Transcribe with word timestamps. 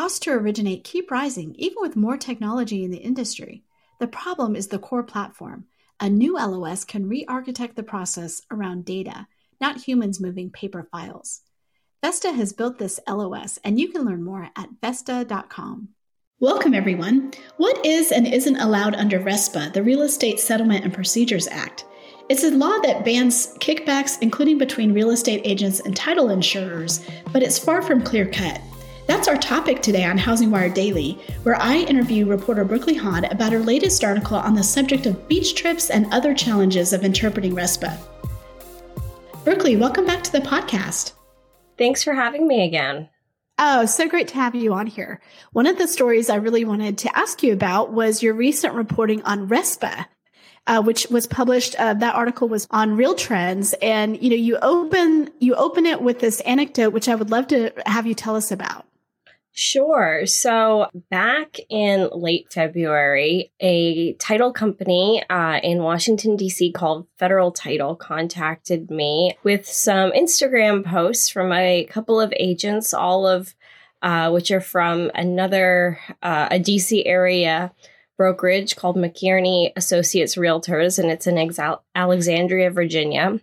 costs 0.00 0.20
to 0.20 0.30
originate 0.30 0.82
keep 0.82 1.10
rising 1.10 1.54
even 1.58 1.76
with 1.78 1.94
more 1.94 2.16
technology 2.16 2.82
in 2.82 2.90
the 2.90 2.96
industry. 2.96 3.62
The 3.98 4.06
problem 4.06 4.56
is 4.56 4.68
the 4.68 4.78
core 4.78 5.02
platform. 5.02 5.66
A 6.00 6.08
new 6.08 6.36
LOS 6.38 6.84
can 6.84 7.06
re 7.06 7.26
architect 7.28 7.76
the 7.76 7.82
process 7.82 8.40
around 8.50 8.86
data, 8.86 9.26
not 9.60 9.82
humans 9.82 10.18
moving 10.18 10.48
paper 10.48 10.88
files. 10.90 11.42
Vesta 12.02 12.32
has 12.32 12.54
built 12.54 12.78
this 12.78 12.98
LOS, 13.06 13.58
and 13.62 13.78
you 13.78 13.88
can 13.88 14.06
learn 14.06 14.24
more 14.24 14.48
at 14.56 14.70
Vesta.com. 14.80 15.90
Welcome, 16.38 16.72
everyone. 16.72 17.34
What 17.58 17.84
is 17.84 18.10
and 18.10 18.26
isn't 18.26 18.56
allowed 18.56 18.94
under 18.94 19.20
RESPA, 19.20 19.74
the 19.74 19.82
Real 19.82 20.00
Estate 20.00 20.40
Settlement 20.40 20.82
and 20.82 20.94
Procedures 20.94 21.46
Act? 21.46 21.84
It's 22.30 22.44
a 22.44 22.50
law 22.50 22.78
that 22.84 23.04
bans 23.04 23.54
kickbacks, 23.58 24.16
including 24.22 24.56
between 24.56 24.94
real 24.94 25.10
estate 25.10 25.42
agents 25.44 25.80
and 25.80 25.94
title 25.94 26.30
insurers, 26.30 27.06
but 27.34 27.42
it's 27.42 27.58
far 27.58 27.82
from 27.82 28.00
clear 28.00 28.24
cut. 28.24 28.62
That's 29.10 29.26
our 29.26 29.36
topic 29.36 29.82
today 29.82 30.04
on 30.04 30.16
Housing 30.16 30.52
Wire 30.52 30.68
Daily, 30.68 31.14
where 31.42 31.60
I 31.60 31.78
interview 31.78 32.26
reporter 32.26 32.64
Brooklee 32.64 32.96
Han 32.98 33.24
about 33.24 33.52
her 33.52 33.58
latest 33.58 34.04
article 34.04 34.36
on 34.36 34.54
the 34.54 34.62
subject 34.62 35.04
of 35.04 35.26
beach 35.26 35.56
trips 35.56 35.90
and 35.90 36.06
other 36.14 36.32
challenges 36.32 36.92
of 36.92 37.02
interpreting 37.02 37.52
RESPA. 37.52 37.98
Brooklyn, 39.42 39.80
welcome 39.80 40.06
back 40.06 40.22
to 40.22 40.30
the 40.30 40.38
podcast. 40.38 41.14
Thanks 41.76 42.04
for 42.04 42.14
having 42.14 42.46
me 42.46 42.64
again. 42.64 43.08
Oh, 43.58 43.84
so 43.84 44.08
great 44.08 44.28
to 44.28 44.36
have 44.36 44.54
you 44.54 44.72
on 44.74 44.86
here. 44.86 45.20
One 45.50 45.66
of 45.66 45.76
the 45.76 45.88
stories 45.88 46.30
I 46.30 46.36
really 46.36 46.64
wanted 46.64 46.96
to 46.98 47.18
ask 47.18 47.42
you 47.42 47.52
about 47.52 47.92
was 47.92 48.22
your 48.22 48.34
recent 48.34 48.74
reporting 48.74 49.22
on 49.22 49.48
RESPA, 49.48 50.06
uh, 50.68 50.82
which 50.82 51.08
was 51.10 51.26
published. 51.26 51.74
Uh, 51.80 51.94
that 51.94 52.14
article 52.14 52.48
was 52.48 52.68
on 52.70 52.96
Real 52.96 53.16
Trends, 53.16 53.74
and 53.82 54.22
you 54.22 54.30
know 54.30 54.36
you 54.36 54.56
open 54.58 55.32
you 55.40 55.56
open 55.56 55.84
it 55.84 56.00
with 56.00 56.20
this 56.20 56.40
anecdote, 56.42 56.92
which 56.92 57.08
I 57.08 57.16
would 57.16 57.30
love 57.30 57.48
to 57.48 57.72
have 57.86 58.06
you 58.06 58.14
tell 58.14 58.36
us 58.36 58.52
about. 58.52 58.86
Sure. 59.52 60.26
So 60.26 60.88
back 61.10 61.58
in 61.68 62.08
late 62.12 62.52
February, 62.52 63.52
a 63.60 64.12
title 64.14 64.52
company 64.52 65.22
uh, 65.28 65.58
in 65.62 65.82
Washington, 65.82 66.36
D.C. 66.36 66.72
called 66.72 67.08
Federal 67.18 67.50
Title 67.50 67.96
contacted 67.96 68.90
me 68.90 69.36
with 69.42 69.66
some 69.66 70.12
Instagram 70.12 70.84
posts 70.84 71.28
from 71.28 71.52
a 71.52 71.84
couple 71.90 72.20
of 72.20 72.32
agents, 72.36 72.94
all 72.94 73.26
of 73.26 73.54
uh, 74.02 74.30
which 74.30 74.50
are 74.50 74.60
from 74.60 75.10
another, 75.14 75.98
uh, 76.22 76.48
a 76.50 76.58
DC 76.58 77.02
area 77.04 77.72
brokerage 78.16 78.76
called 78.76 78.96
McEnearney 78.96 79.72
Associates 79.76 80.36
Realtors, 80.36 80.98
and 80.98 81.10
it's 81.10 81.26
in 81.26 81.38
Alexandria, 81.94 82.70
Virginia. 82.70 83.40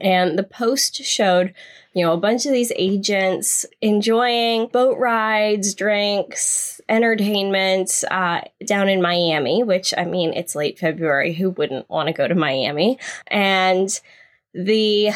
And 0.00 0.38
the 0.38 0.42
post 0.42 1.02
showed, 1.02 1.54
you 1.92 2.04
know, 2.04 2.12
a 2.12 2.18
bunch 2.18 2.46
of 2.46 2.52
these 2.52 2.72
agents 2.76 3.66
enjoying 3.80 4.68
boat 4.68 4.98
rides, 4.98 5.74
drinks, 5.74 6.80
entertainment 6.88 8.04
uh, 8.10 8.42
down 8.66 8.88
in 8.88 9.02
Miami, 9.02 9.62
which 9.62 9.94
I 9.96 10.04
mean, 10.04 10.32
it's 10.32 10.54
late 10.54 10.78
February. 10.78 11.32
Who 11.34 11.50
wouldn't 11.50 11.88
want 11.88 12.08
to 12.08 12.12
go 12.12 12.28
to 12.28 12.34
Miami? 12.34 12.98
And 13.26 13.98
the 14.56 15.10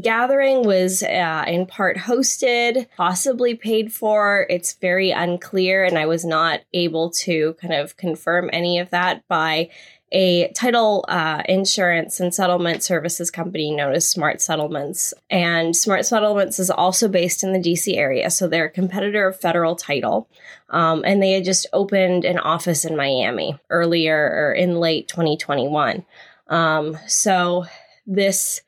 gathering 0.00 0.64
was 0.64 1.02
uh, 1.02 1.44
in 1.46 1.66
part 1.66 1.96
hosted, 1.96 2.86
possibly 2.96 3.56
paid 3.56 3.92
for. 3.92 4.46
It's 4.48 4.74
very 4.74 5.10
unclear, 5.10 5.84
and 5.84 5.98
I 5.98 6.06
was 6.06 6.24
not 6.24 6.60
able 6.72 7.10
to 7.10 7.54
kind 7.54 7.74
of 7.74 7.96
confirm 7.96 8.48
any 8.52 8.78
of 8.78 8.90
that 8.90 9.26
by 9.26 9.70
a 10.12 10.52
title 10.52 11.04
uh, 11.08 11.42
insurance 11.48 12.20
and 12.20 12.32
settlement 12.32 12.82
services 12.82 13.30
company 13.30 13.72
known 13.72 13.92
as 13.92 14.06
Smart 14.06 14.40
Settlements. 14.40 15.12
And 15.30 15.74
Smart 15.74 16.06
Settlements 16.06 16.58
is 16.58 16.70
also 16.70 17.08
based 17.08 17.42
in 17.42 17.52
the 17.52 17.58
DC 17.58 17.96
area. 17.96 18.30
So 18.30 18.46
they're 18.46 18.66
a 18.66 18.70
competitor 18.70 19.26
of 19.26 19.40
Federal 19.40 19.74
Title. 19.74 20.28
Um, 20.70 21.02
and 21.04 21.22
they 21.22 21.32
had 21.32 21.44
just 21.44 21.66
opened 21.72 22.24
an 22.24 22.38
office 22.38 22.84
in 22.84 22.96
Miami 22.96 23.58
earlier 23.68 24.16
or 24.16 24.52
in 24.52 24.78
late 24.78 25.08
2021. 25.08 26.04
Um, 26.48 26.96
so 27.08 27.64
this 28.06 28.62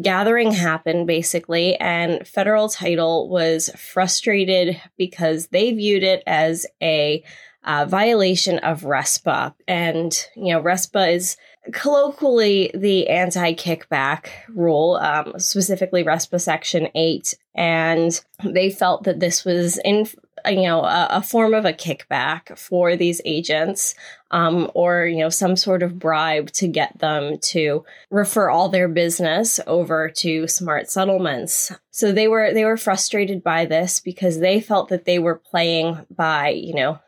gathering 0.00 0.52
happened 0.52 1.06
basically, 1.06 1.76
and 1.76 2.26
Federal 2.26 2.68
Title 2.68 3.28
was 3.28 3.70
frustrated 3.76 4.80
because 4.96 5.48
they 5.48 5.72
viewed 5.72 6.02
it 6.02 6.22
as 6.26 6.66
a 6.80 7.24
uh, 7.64 7.84
violation 7.86 8.58
of 8.60 8.82
RESPA. 8.82 9.54
And, 9.68 10.26
you 10.36 10.52
know, 10.52 10.62
RESPA 10.62 11.12
is 11.12 11.36
colloquially 11.72 12.70
the 12.74 13.08
anti 13.08 13.54
kickback 13.54 14.28
rule, 14.48 14.96
um, 14.96 15.38
specifically 15.38 16.04
RESPA 16.04 16.40
Section 16.40 16.88
8. 16.94 17.34
And 17.54 18.20
they 18.42 18.70
felt 18.70 19.04
that 19.04 19.20
this 19.20 19.44
was 19.44 19.78
in 19.78 20.06
you 20.46 20.62
know 20.62 20.82
a, 20.82 21.08
a, 21.10 21.22
form 21.22 21.54
of 21.54 21.64
a 21.64 21.72
kickback 21.72 22.56
for 22.58 22.96
these 22.96 23.20
agents 23.24 23.94
um, 24.30 24.70
or 24.74 25.06
you 25.06 25.18
know 25.18 25.28
some 25.28 25.56
sort 25.56 25.82
of 25.82 25.98
bribe 25.98 26.50
to 26.52 26.66
get 26.66 26.98
them 26.98 27.38
to 27.38 27.84
refer 28.10 28.48
all 28.48 28.68
their 28.68 28.88
business 28.88 29.60
over 29.66 30.08
to 30.08 30.46
smart 30.48 30.90
settlements 30.90 31.72
so 31.90 32.12
they 32.12 32.28
were 32.28 32.52
they 32.54 32.64
were 32.64 32.76
frustrated 32.76 33.42
by 33.42 33.64
this 33.64 34.00
because 34.00 34.38
they 34.38 34.60
felt 34.60 34.88
that 34.88 35.04
they 35.04 35.18
were 35.18 35.36
playing 35.36 36.06
by 36.10 36.48
you 36.48 36.74
know 36.74 36.98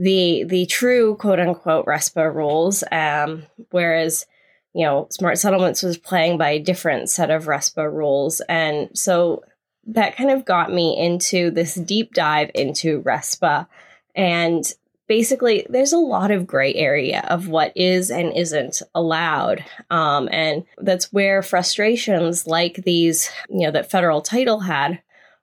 the 0.00 0.44
the 0.44 0.64
true 0.64 1.14
quote 1.16 1.38
unquote 1.38 1.84
RESPA 1.84 2.34
rules, 2.34 2.82
um, 2.90 3.44
whereas 3.70 4.26
you 4.72 4.84
know 4.84 5.06
Smart 5.10 5.38
Settlements 5.38 5.82
was 5.82 5.98
playing 5.98 6.38
by 6.38 6.50
a 6.50 6.58
different 6.58 7.10
set 7.10 7.30
of 7.30 7.44
RESPA 7.44 7.92
rules, 7.92 8.40
and 8.48 8.88
so 8.94 9.44
that 9.86 10.16
kind 10.16 10.30
of 10.30 10.46
got 10.46 10.72
me 10.72 10.98
into 10.98 11.50
this 11.50 11.74
deep 11.74 12.14
dive 12.14 12.50
into 12.54 13.02
RESPA, 13.02 13.66
and 14.14 14.64
basically 15.06 15.66
there's 15.68 15.92
a 15.92 15.98
lot 15.98 16.30
of 16.30 16.46
gray 16.46 16.72
area 16.74 17.22
of 17.28 17.48
what 17.48 17.76
is 17.76 18.10
and 18.10 18.34
isn't 18.34 18.80
allowed. 18.94 19.62
Um, 19.90 20.30
and 20.32 20.64
that's 20.78 21.12
where 21.12 21.42
frustrations 21.42 22.46
like 22.46 22.76
these 22.86 23.30
you 23.50 23.66
know 23.66 23.70
that 23.72 23.90
federal 23.90 24.22
title 24.22 24.60
had 24.60 25.02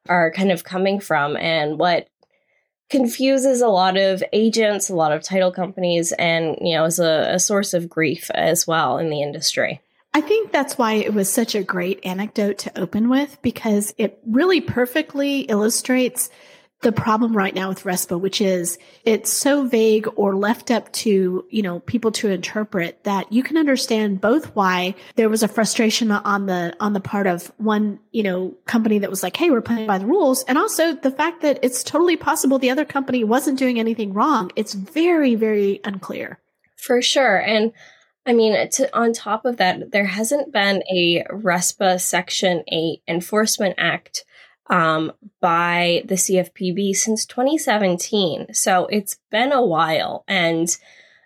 are 0.09 0.31
kind 0.31 0.51
of 0.51 0.63
coming 0.63 0.99
from 0.99 1.37
and 1.37 1.77
what 1.77 2.07
confuses 2.89 3.61
a 3.61 3.67
lot 3.67 3.97
of 3.97 4.23
agents, 4.33 4.89
a 4.89 4.95
lot 4.95 5.11
of 5.11 5.23
title 5.23 5.51
companies, 5.51 6.11
and 6.13 6.57
you 6.61 6.75
know, 6.75 6.85
is 6.85 6.99
a, 6.99 7.33
a 7.33 7.39
source 7.39 7.73
of 7.73 7.89
grief 7.89 8.31
as 8.33 8.65
well 8.65 8.97
in 8.97 9.09
the 9.09 9.21
industry. 9.21 9.81
I 10.13 10.21
think 10.21 10.51
that's 10.51 10.77
why 10.77 10.93
it 10.93 11.13
was 11.13 11.31
such 11.31 11.53
a 11.53 11.63
great 11.63 12.03
anecdote 12.03 12.57
to 12.59 12.79
open 12.79 13.09
with 13.09 13.39
because 13.41 13.93
it 13.97 14.19
really 14.25 14.61
perfectly 14.61 15.41
illustrates 15.41 16.29
the 16.81 16.91
problem 16.91 17.35
right 17.35 17.55
now 17.55 17.69
with 17.69 17.83
RESPA, 17.83 18.19
which 18.19 18.39
is 18.39 18.77
it's 19.03 19.31
so 19.31 19.65
vague 19.65 20.07
or 20.15 20.35
left 20.35 20.69
up 20.69 20.91
to, 20.91 21.43
you 21.49 21.61
know, 21.63 21.79
people 21.81 22.11
to 22.11 22.29
interpret 22.29 23.03
that 23.03 23.31
you 23.33 23.41
can 23.41 23.57
understand 23.57 24.21
both 24.21 24.55
why 24.55 24.93
there 25.15 25.27
was 25.27 25.41
a 25.41 25.47
frustration 25.47 26.11
on 26.11 26.45
the, 26.45 26.75
on 26.79 26.93
the 26.93 26.99
part 26.99 27.25
of 27.25 27.51
one, 27.57 27.99
you 28.11 28.21
know, 28.21 28.55
company 28.65 28.99
that 28.99 29.09
was 29.09 29.23
like, 29.23 29.35
Hey, 29.35 29.49
we're 29.49 29.61
playing 29.61 29.87
by 29.87 29.97
the 29.97 30.05
rules. 30.05 30.43
And 30.43 30.57
also 30.57 30.93
the 30.93 31.11
fact 31.11 31.41
that 31.41 31.59
it's 31.63 31.83
totally 31.83 32.15
possible 32.15 32.59
the 32.59 32.69
other 32.69 32.85
company 32.85 33.23
wasn't 33.23 33.57
doing 33.57 33.79
anything 33.79 34.13
wrong. 34.13 34.51
It's 34.55 34.73
very, 34.73 35.33
very 35.33 35.79
unclear. 35.83 36.39
For 36.75 37.01
sure. 37.01 37.37
And 37.37 37.73
I 38.27 38.33
mean, 38.33 38.69
to, 38.71 38.95
on 38.95 39.13
top 39.13 39.45
of 39.45 39.57
that, 39.57 39.91
there 39.91 40.05
hasn't 40.05 40.51
been 40.51 40.83
a 40.91 41.23
RESPA 41.31 41.99
Section 42.01 42.63
8 42.67 43.01
Enforcement 43.07 43.75
Act 43.79 44.25
um, 44.69 45.13
by 45.39 46.03
the 46.05 46.15
CFPB 46.15 46.95
since 46.95 47.25
2017. 47.25 48.53
So 48.53 48.87
it's 48.87 49.17
been 49.31 49.51
a 49.51 49.65
while. 49.65 50.23
And, 50.27 50.75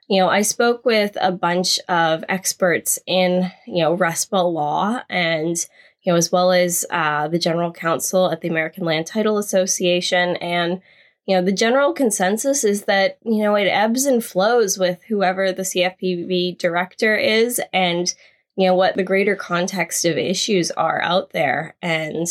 you 0.08 0.20
know, 0.20 0.30
I 0.30 0.42
spoke 0.42 0.86
with 0.86 1.18
a 1.20 1.32
bunch 1.32 1.80
of 1.90 2.24
experts 2.30 3.00
in, 3.06 3.52
you 3.66 3.84
know, 3.84 3.98
RESPA 3.98 4.52
law 4.52 5.02
and, 5.10 5.56
you 6.04 6.12
know, 6.12 6.18
as 6.18 6.32
well 6.32 6.52
as 6.52 6.86
uh, 6.90 7.28
the 7.28 7.40
general 7.40 7.72
counsel 7.72 8.32
at 8.32 8.42
the 8.42 8.50
American 8.50 8.86
Land 8.86 9.08
Title 9.08 9.38
Association. 9.38 10.36
And, 10.38 10.82
you 11.26 11.36
know, 11.36 11.44
the 11.44 11.52
general 11.52 11.94
consensus 11.94 12.64
is 12.64 12.84
that, 12.84 13.18
you 13.24 13.42
know, 13.44 13.56
it 13.56 13.66
ebbs 13.66 14.06
and 14.06 14.24
flows 14.24 14.78
with 14.78 15.02
whoever 15.04 15.52
the 15.52 15.64
CFPB 15.64 16.58
director 16.58 17.16
is 17.16 17.62
and, 17.74 18.14
you 18.56 18.68
know, 18.68 18.76
what 18.76 18.96
the 18.96 19.04
greater 19.04 19.36
context 19.36 20.06
of 20.06 20.18
issues 20.18 20.70
are 20.72 21.02
out 21.02 21.32
there. 21.32 21.76
And, 21.82 22.28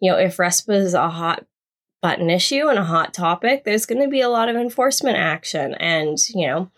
you 0.00 0.10
know, 0.10 0.18
if 0.18 0.36
RESPA 0.36 0.74
is 0.74 0.94
a 0.94 1.08
hot 1.08 1.44
button 2.02 2.30
issue 2.30 2.68
and 2.68 2.78
a 2.78 2.84
hot 2.84 3.14
topic, 3.14 3.64
there's 3.64 3.86
going 3.86 4.02
to 4.02 4.08
be 4.08 4.20
a 4.20 4.28
lot 4.28 4.48
of 4.48 4.56
enforcement 4.56 5.16
action. 5.16 5.74
And, 5.74 6.18
you 6.28 6.46
know, 6.46 6.70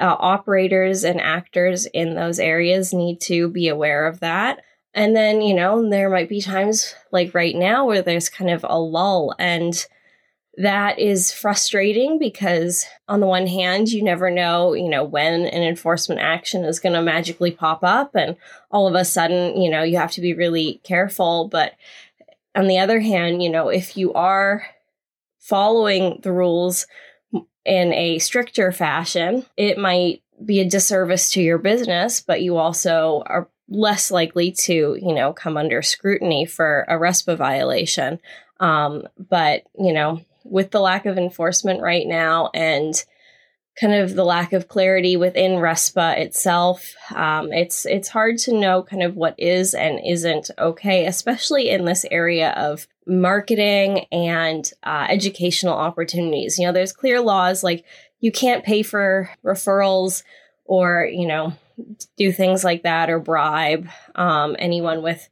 uh, 0.00 0.16
operators 0.18 1.04
and 1.04 1.20
actors 1.20 1.86
in 1.86 2.14
those 2.14 2.38
areas 2.38 2.92
need 2.92 3.20
to 3.22 3.48
be 3.48 3.68
aware 3.68 4.06
of 4.06 4.20
that. 4.20 4.62
And 4.92 5.16
then, 5.16 5.40
you 5.40 5.54
know, 5.54 5.88
there 5.88 6.08
might 6.08 6.28
be 6.28 6.40
times 6.40 6.94
like 7.10 7.34
right 7.34 7.54
now 7.54 7.84
where 7.84 8.02
there's 8.02 8.28
kind 8.28 8.50
of 8.50 8.64
a 8.68 8.78
lull. 8.78 9.34
And 9.38 9.84
that 10.56 10.98
is 10.98 11.32
frustrating 11.32 12.18
because, 12.18 12.86
on 13.08 13.20
the 13.20 13.26
one 13.26 13.46
hand, 13.46 13.88
you 13.88 14.02
never 14.02 14.30
know, 14.30 14.72
you 14.72 14.88
know, 14.88 15.02
when 15.02 15.46
an 15.46 15.62
enforcement 15.62 16.20
action 16.20 16.64
is 16.64 16.80
going 16.80 16.92
to 16.92 17.02
magically 17.02 17.50
pop 17.50 17.80
up. 17.82 18.14
And 18.14 18.36
all 18.70 18.86
of 18.86 18.94
a 18.94 19.04
sudden, 19.04 19.60
you 19.60 19.70
know, 19.70 19.82
you 19.82 19.96
have 19.96 20.12
to 20.12 20.20
be 20.20 20.34
really 20.34 20.80
careful. 20.84 21.48
But 21.48 21.72
on 22.54 22.68
the 22.68 22.78
other 22.78 23.00
hand, 23.00 23.42
you 23.42 23.50
know, 23.50 23.68
if 23.68 23.96
you 23.96 24.12
are 24.14 24.66
following 25.40 26.20
the 26.22 26.32
rules 26.32 26.86
in 27.64 27.92
a 27.92 28.18
stricter 28.20 28.70
fashion, 28.70 29.44
it 29.56 29.76
might 29.76 30.22
be 30.44 30.60
a 30.60 30.68
disservice 30.68 31.32
to 31.32 31.42
your 31.42 31.58
business, 31.58 32.20
but 32.20 32.42
you 32.42 32.56
also 32.56 33.22
are 33.26 33.48
less 33.68 34.10
likely 34.10 34.52
to, 34.52 34.96
you 35.00 35.14
know, 35.14 35.32
come 35.32 35.56
under 35.56 35.82
scrutiny 35.82 36.44
for 36.44 36.84
a 36.88 36.94
RESPA 36.94 37.36
violation. 37.36 38.20
Um, 38.60 39.08
but, 39.18 39.62
you 39.78 39.92
know, 39.92 40.20
with 40.44 40.70
the 40.70 40.80
lack 40.80 41.06
of 41.06 41.18
enforcement 41.18 41.80
right 41.80 42.06
now 42.06 42.50
and 42.54 43.04
kind 43.80 43.94
of 43.94 44.14
the 44.14 44.24
lack 44.24 44.52
of 44.52 44.68
clarity 44.68 45.16
within 45.16 45.52
RESPA 45.52 46.18
itself, 46.18 46.94
um, 47.14 47.52
it's 47.52 47.86
it's 47.86 48.08
hard 48.08 48.38
to 48.38 48.52
know 48.52 48.82
kind 48.82 49.02
of 49.02 49.16
what 49.16 49.34
is 49.38 49.74
and 49.74 50.00
isn't 50.06 50.50
okay, 50.58 51.06
especially 51.06 51.70
in 51.70 51.84
this 51.84 52.04
area 52.10 52.50
of 52.52 52.86
marketing 53.06 54.06
and 54.12 54.70
uh, 54.84 55.06
educational 55.08 55.74
opportunities. 55.74 56.58
You 56.58 56.66
know, 56.66 56.72
there's 56.72 56.92
clear 56.92 57.20
laws 57.20 57.64
like 57.64 57.84
you 58.20 58.30
can't 58.30 58.64
pay 58.64 58.82
for 58.82 59.30
referrals 59.44 60.22
or 60.64 61.08
you 61.10 61.26
know 61.26 61.52
do 62.16 62.30
things 62.30 62.62
like 62.62 62.84
that 62.84 63.10
or 63.10 63.18
bribe 63.18 63.88
um, 64.14 64.54
anyone 64.58 65.02
with 65.02 65.28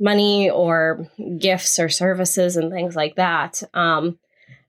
money 0.00 0.50
or 0.50 1.08
gifts 1.38 1.78
or 1.78 1.88
services 1.88 2.56
and 2.56 2.72
things 2.72 2.96
like 2.96 3.16
that. 3.16 3.62
Um, 3.74 4.18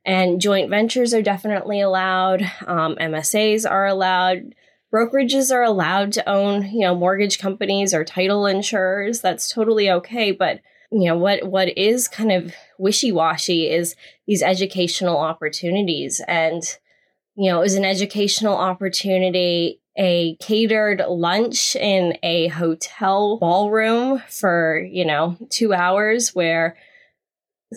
and 0.06 0.40
joint 0.40 0.70
ventures 0.70 1.14
are 1.14 1.22
definitely 1.22 1.82
allowed. 1.82 2.42
Um, 2.68 2.96
MSAs 2.96 3.70
are 3.70 3.88
allowed. 3.88 4.56
Brokerages 4.94 5.54
are 5.54 5.64
allowed 5.64 6.14
to 6.14 6.30
own, 6.30 6.68
you 6.72 6.82
know, 6.82 6.96
mortgage 6.96 7.40
companies 7.40 7.94
or 7.94 8.06
title 8.06 8.46
insurers. 8.46 9.22
That's 9.22 9.52
totally 9.52 9.90
okay. 9.90 10.32
But 10.32 10.62
you 10.92 11.10
know 11.10 11.18
what 11.18 11.44
what 11.48 11.78
is 11.78 12.08
kind 12.08 12.32
of 12.32 12.54
wishy-washy 12.78 13.70
is 13.70 13.96
these 14.28 14.42
educational 14.42 15.18
opportunities 15.18 16.22
and 16.28 16.78
you 17.36 17.52
know 17.52 17.62
is 17.62 17.76
an 17.76 17.84
educational 17.84 18.56
opportunity 18.56 19.82
a 19.98 20.36
catered 20.38 21.02
lunch 21.08 21.76
in 21.76 22.18
a 22.22 22.48
hotel 22.50 23.38
ballroom 23.40 24.22
for 24.30 24.80
you 24.90 25.06
know 25.06 25.38
two 25.50 25.74
hours 25.74 26.36
where 26.36 26.78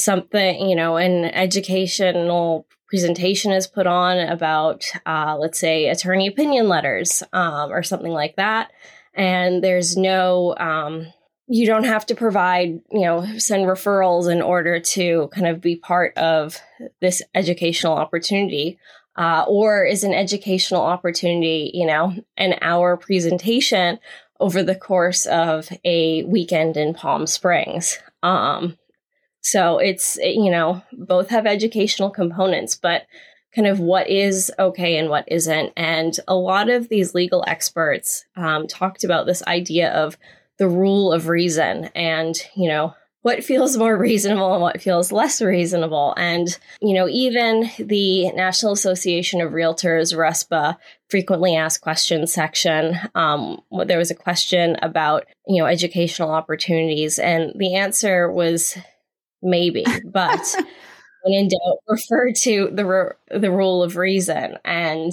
something, 0.01 0.69
you 0.69 0.77
know, 0.77 0.97
an 0.97 1.25
educational 1.25 2.67
presentation 2.89 3.53
is 3.53 3.67
put 3.67 3.87
on 3.87 4.19
about, 4.19 4.91
uh, 5.05 5.37
let's 5.39 5.59
say, 5.59 5.89
attorney 5.89 6.27
opinion 6.27 6.69
letters 6.69 7.23
um, 7.33 7.71
or 7.71 7.83
something 7.83 8.13
like 8.13 8.37
that. 8.37 8.71
And 9.15 9.63
there's 9.63 9.97
no, 9.97 10.57
um, 10.57 11.07
you 11.47 11.67
don't 11.67 11.85
have 11.85 12.07
to 12.07 12.15
provide, 12.15 12.81
you 12.91 13.01
know, 13.01 13.27
send 13.39 13.67
referrals 13.67 14.31
in 14.31 14.41
order 14.41 14.81
to 14.81 15.29
kind 15.35 15.47
of 15.47 15.61
be 15.61 15.77
part 15.77 16.17
of 16.17 16.59
this 17.01 17.23
educational 17.35 17.95
opportunity. 17.95 18.79
Uh, 19.17 19.45
or 19.49 19.85
is 19.85 20.05
an 20.05 20.15
educational 20.15 20.83
opportunity, 20.83 21.73
you 21.75 21.85
know, 21.85 22.15
an 22.37 22.55
hour 22.63 22.97
presentation 22.97 23.99
over 24.39 24.63
the 24.63 24.77
course 24.77 25.27
of 25.27 25.69
a 25.85 26.23
weekend 26.23 26.77
in 26.77 26.95
Palm 26.95 27.27
Springs. 27.27 27.99
Um, 28.23 28.78
so 29.51 29.79
it's, 29.79 30.17
you 30.17 30.51
know, 30.51 30.83
both 30.93 31.31
have 31.31 31.47
educational 31.47 32.11
components, 32.11 32.77
but 32.77 33.07
kind 33.55 33.67
of 33.67 33.81
what 33.81 34.09
is 34.09 34.53
okay 34.59 34.99
and 34.99 35.09
what 35.09 35.25
isn't. 35.27 35.73
And 35.77 36.19
a 36.29 36.35
lot 36.35 36.69
of 36.69 36.89
these 36.89 37.15
legal 37.15 37.45
experts 37.47 38.25
um, 38.37 38.67
talked 38.67 39.05
about 39.05 39.27
this 39.27 39.43
idea 39.45 39.91
of 39.91 40.19
the 40.59 40.69
rule 40.69 41.13
of 41.13 41.29
reason 41.29 41.91
and, 41.95 42.37
you 42.55 42.69
know, 42.69 42.95
what 43.23 43.43
feels 43.43 43.77
more 43.77 43.97
reasonable 43.99 44.53
and 44.53 44.63
what 44.63 44.83
feels 44.83 45.13
less 45.13 45.41
reasonable. 45.41 46.15
And, 46.17 46.57
you 46.81 46.95
know, 46.95 47.09
even 47.09 47.71
the 47.79 48.31
National 48.33 48.73
Association 48.73 49.41
of 49.41 49.53
Realtors, 49.53 50.15
RESPA, 50.15 50.77
frequently 51.09 51.57
asked 51.57 51.81
questions 51.81 52.33
section, 52.33 52.99
um, 53.15 53.61
there 53.87 53.99
was 53.99 54.11
a 54.11 54.15
question 54.15 54.77
about, 54.83 55.27
you 55.47 55.63
know, 55.63 55.67
educational 55.67 56.31
opportunities. 56.31 57.19
And 57.19 57.53
the 57.57 57.77
answer 57.77 58.31
was 58.31 58.77
maybe, 59.43 59.85
but 60.05 60.55
when 61.23 61.35
in 61.35 61.49
doubt, 61.49 61.79
refer 61.89 62.33
to 62.33 62.69
the 62.73 63.39
the 63.39 63.51
rule 63.51 63.83
of 63.83 63.97
reason. 63.97 64.59
And 64.65 65.13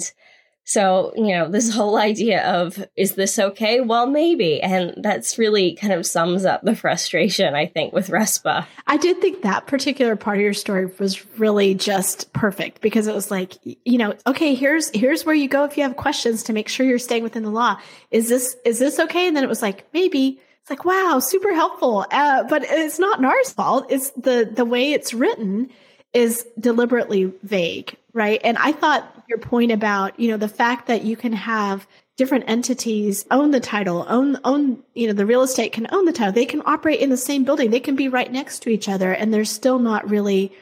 so, 0.68 1.12
you 1.14 1.28
know, 1.28 1.48
this 1.48 1.72
whole 1.72 1.96
idea 1.96 2.44
of 2.44 2.84
is 2.96 3.14
this 3.14 3.38
okay? 3.38 3.80
Well, 3.80 4.06
maybe, 4.06 4.60
and 4.60 4.94
that's 4.96 5.38
really 5.38 5.74
kind 5.76 5.92
of 5.92 6.04
sums 6.04 6.44
up 6.44 6.62
the 6.62 6.74
frustration 6.74 7.54
I 7.54 7.66
think 7.66 7.92
with 7.92 8.08
RESPA. 8.08 8.66
I 8.86 8.96
did 8.96 9.20
think 9.20 9.42
that 9.42 9.66
particular 9.66 10.16
part 10.16 10.38
of 10.38 10.42
your 10.42 10.54
story 10.54 10.86
was 10.98 11.24
really 11.38 11.74
just 11.74 12.32
perfect 12.32 12.80
because 12.80 13.06
it 13.06 13.14
was 13.14 13.30
like, 13.30 13.54
you 13.62 13.98
know, 13.98 14.14
okay, 14.26 14.54
here's 14.54 14.90
here's 14.90 15.24
where 15.24 15.34
you 15.34 15.48
go 15.48 15.64
if 15.64 15.76
you 15.76 15.84
have 15.84 15.96
questions 15.96 16.42
to 16.44 16.52
make 16.52 16.68
sure 16.68 16.84
you're 16.84 16.98
staying 16.98 17.22
within 17.22 17.44
the 17.44 17.50
law. 17.50 17.78
Is 18.10 18.28
this 18.28 18.56
is 18.64 18.78
this 18.78 18.98
okay? 18.98 19.28
And 19.28 19.36
then 19.36 19.44
it 19.44 19.48
was 19.48 19.62
like 19.62 19.86
maybe 19.92 20.40
it's 20.66 20.70
like, 20.70 20.84
wow, 20.84 21.20
super 21.20 21.54
helpful. 21.54 22.04
Uh, 22.10 22.42
but 22.42 22.64
it's 22.64 22.98
not 22.98 23.20
NAR's 23.20 23.52
fault. 23.52 23.86
It's 23.88 24.10
the, 24.10 24.50
the 24.52 24.64
way 24.64 24.90
it's 24.90 25.14
written 25.14 25.70
is 26.12 26.44
deliberately 26.58 27.32
vague, 27.44 27.96
right? 28.12 28.40
And 28.42 28.58
I 28.58 28.72
thought 28.72 29.24
your 29.28 29.38
point 29.38 29.70
about, 29.70 30.18
you 30.18 30.28
know, 30.28 30.36
the 30.36 30.48
fact 30.48 30.88
that 30.88 31.04
you 31.04 31.16
can 31.16 31.32
have 31.34 31.86
different 32.16 32.46
entities 32.48 33.24
own 33.30 33.52
the 33.52 33.60
title, 33.60 34.06
own, 34.08 34.40
own, 34.42 34.82
you 34.92 35.06
know, 35.06 35.12
the 35.12 35.24
real 35.24 35.42
estate 35.42 35.70
can 35.70 35.86
own 35.92 36.04
the 36.04 36.12
title. 36.12 36.32
They 36.32 36.44
can 36.44 36.62
operate 36.66 36.98
in 36.98 37.10
the 37.10 37.16
same 37.16 37.44
building. 37.44 37.70
They 37.70 37.78
can 37.78 37.94
be 37.94 38.08
right 38.08 38.32
next 38.32 38.64
to 38.64 38.68
each 38.68 38.88
other. 38.88 39.12
And 39.12 39.32
there's 39.32 39.52
still 39.52 39.78
not 39.78 40.10
really 40.10 40.52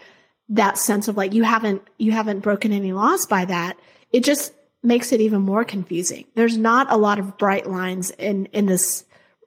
that 0.50 0.76
sense 0.76 1.08
of 1.08 1.16
like, 1.16 1.32
you 1.32 1.44
haven't, 1.44 1.80
you 1.96 2.12
haven't 2.12 2.40
broken 2.40 2.72
any 2.72 2.92
laws 2.92 3.24
by 3.24 3.46
that. 3.46 3.78
It 4.12 4.22
just 4.22 4.52
makes 4.82 5.12
it 5.12 5.22
even 5.22 5.40
more 5.40 5.64
confusing. 5.64 6.26
There's 6.34 6.58
not 6.58 6.92
a 6.92 6.98
lot 6.98 7.18
of 7.18 7.38
bright 7.38 7.66
lines 7.66 8.10
in, 8.10 8.50
in 8.52 8.66
this 8.66 9.06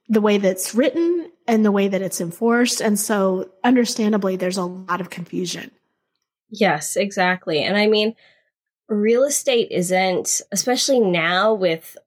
the 0.09 0.21
way 0.21 0.37
that's 0.37 0.73
written 0.73 1.31
and 1.47 1.65
the 1.65 1.71
way 1.71 1.87
that 1.87 2.01
it's 2.01 2.21
enforced. 2.21 2.81
And 2.81 2.99
so, 2.99 3.49
understandably, 3.63 4.35
there's 4.35 4.57
a 4.57 4.63
lot 4.63 5.01
of 5.01 5.09
confusion. 5.09 5.71
Yes, 6.49 6.95
exactly. 6.95 7.61
And 7.63 7.77
I 7.77 7.87
mean, 7.87 8.15
real 8.87 9.23
estate 9.23 9.67
isn't, 9.71 10.41
especially 10.51 10.99
now 10.99 11.53
with 11.53 11.97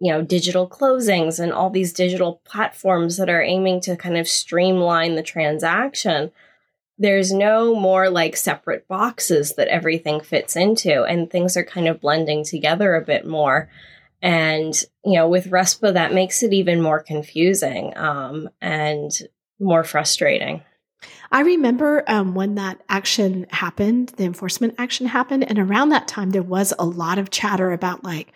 you 0.00 0.12
know 0.12 0.22
digital 0.22 0.68
closings 0.68 1.38
and 1.38 1.52
all 1.52 1.70
these 1.70 1.92
digital 1.92 2.40
platforms 2.44 3.16
that 3.16 3.30
are 3.30 3.42
aiming 3.42 3.80
to 3.82 3.96
kind 3.96 4.16
of 4.16 4.28
streamline 4.28 5.14
the 5.14 5.22
transaction 5.22 6.32
there's 6.98 7.32
no 7.32 7.74
more 7.74 8.08
like 8.08 8.36
separate 8.36 8.86
boxes 8.86 9.54
that 9.54 9.68
everything 9.68 10.20
fits 10.20 10.56
into 10.56 11.02
and 11.04 11.30
things 11.30 11.56
are 11.56 11.64
kind 11.64 11.88
of 11.88 12.00
blending 12.00 12.44
together 12.44 12.94
a 12.94 13.04
bit 13.04 13.26
more 13.26 13.68
and, 14.24 14.74
you 15.04 15.12
know, 15.12 15.28
with 15.28 15.50
RESPA, 15.50 15.92
that 15.92 16.12
makes 16.12 16.42
it 16.42 16.52
even 16.52 16.80
more 16.80 17.00
confusing 17.00 17.96
um, 17.96 18.48
and 18.60 19.12
more 19.60 19.84
frustrating. 19.84 20.62
I 21.30 21.42
remember 21.42 22.02
um, 22.06 22.34
when 22.34 22.54
that 22.54 22.80
action 22.88 23.46
happened, 23.50 24.14
the 24.16 24.24
enforcement 24.24 24.76
action 24.78 25.06
happened. 25.06 25.44
And 25.48 25.58
around 25.58 25.90
that 25.90 26.08
time, 26.08 26.30
there 26.30 26.42
was 26.42 26.72
a 26.78 26.86
lot 26.86 27.18
of 27.18 27.30
chatter 27.30 27.70
about, 27.72 28.02
like, 28.02 28.32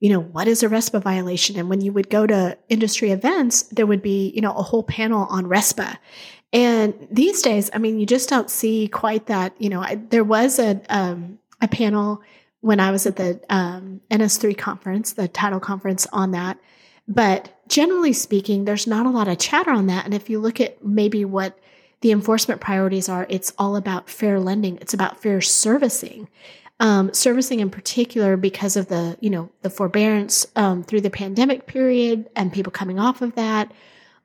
you 0.00 0.10
know, 0.10 0.20
what 0.20 0.48
is 0.48 0.62
a 0.62 0.68
RESPA 0.68 1.02
violation? 1.02 1.58
And 1.58 1.68
when 1.68 1.80
you 1.82 1.92
would 1.92 2.08
go 2.08 2.26
to 2.26 2.56
industry 2.68 3.10
events, 3.10 3.62
there 3.64 3.86
would 3.86 4.02
be, 4.02 4.32
you 4.34 4.40
know, 4.40 4.54
a 4.54 4.62
whole 4.62 4.82
panel 4.82 5.26
on 5.28 5.44
RESPA. 5.44 5.98
And 6.52 6.94
these 7.10 7.42
days, 7.42 7.70
I 7.74 7.78
mean, 7.78 7.98
you 7.98 8.06
just 8.06 8.28
don't 8.28 8.50
see 8.50 8.88
quite 8.88 9.26
that. 9.26 9.54
You 9.58 9.68
know, 9.68 9.80
I, 9.80 9.96
there 9.96 10.24
was 10.24 10.58
a 10.58 10.80
um, 10.88 11.38
a 11.60 11.68
panel 11.68 12.22
when 12.66 12.80
I 12.80 12.90
was 12.90 13.06
at 13.06 13.14
the 13.14 13.40
um, 13.48 14.00
NS3 14.10 14.58
conference, 14.58 15.12
the 15.12 15.28
title 15.28 15.60
conference 15.60 16.08
on 16.12 16.32
that. 16.32 16.58
But 17.06 17.62
generally 17.68 18.12
speaking, 18.12 18.64
there's 18.64 18.88
not 18.88 19.06
a 19.06 19.10
lot 19.10 19.28
of 19.28 19.38
chatter 19.38 19.70
on 19.70 19.86
that. 19.86 20.04
And 20.04 20.12
if 20.12 20.28
you 20.28 20.40
look 20.40 20.60
at 20.60 20.84
maybe 20.84 21.24
what 21.24 21.56
the 22.00 22.10
enforcement 22.10 22.60
priorities 22.60 23.08
are, 23.08 23.24
it's 23.30 23.52
all 23.56 23.76
about 23.76 24.10
fair 24.10 24.40
lending. 24.40 24.78
It's 24.78 24.94
about 24.94 25.22
fair 25.22 25.40
servicing. 25.40 26.28
Um, 26.80 27.14
servicing 27.14 27.60
in 27.60 27.70
particular 27.70 28.36
because 28.36 28.76
of 28.76 28.88
the 28.88 29.16
you 29.20 29.30
know 29.30 29.48
the 29.62 29.70
forbearance 29.70 30.44
um, 30.56 30.82
through 30.82 31.00
the 31.00 31.08
pandemic 31.08 31.66
period 31.66 32.28
and 32.36 32.52
people 32.52 32.70
coming 32.70 32.98
off 32.98 33.22
of 33.22 33.34
that 33.36 33.72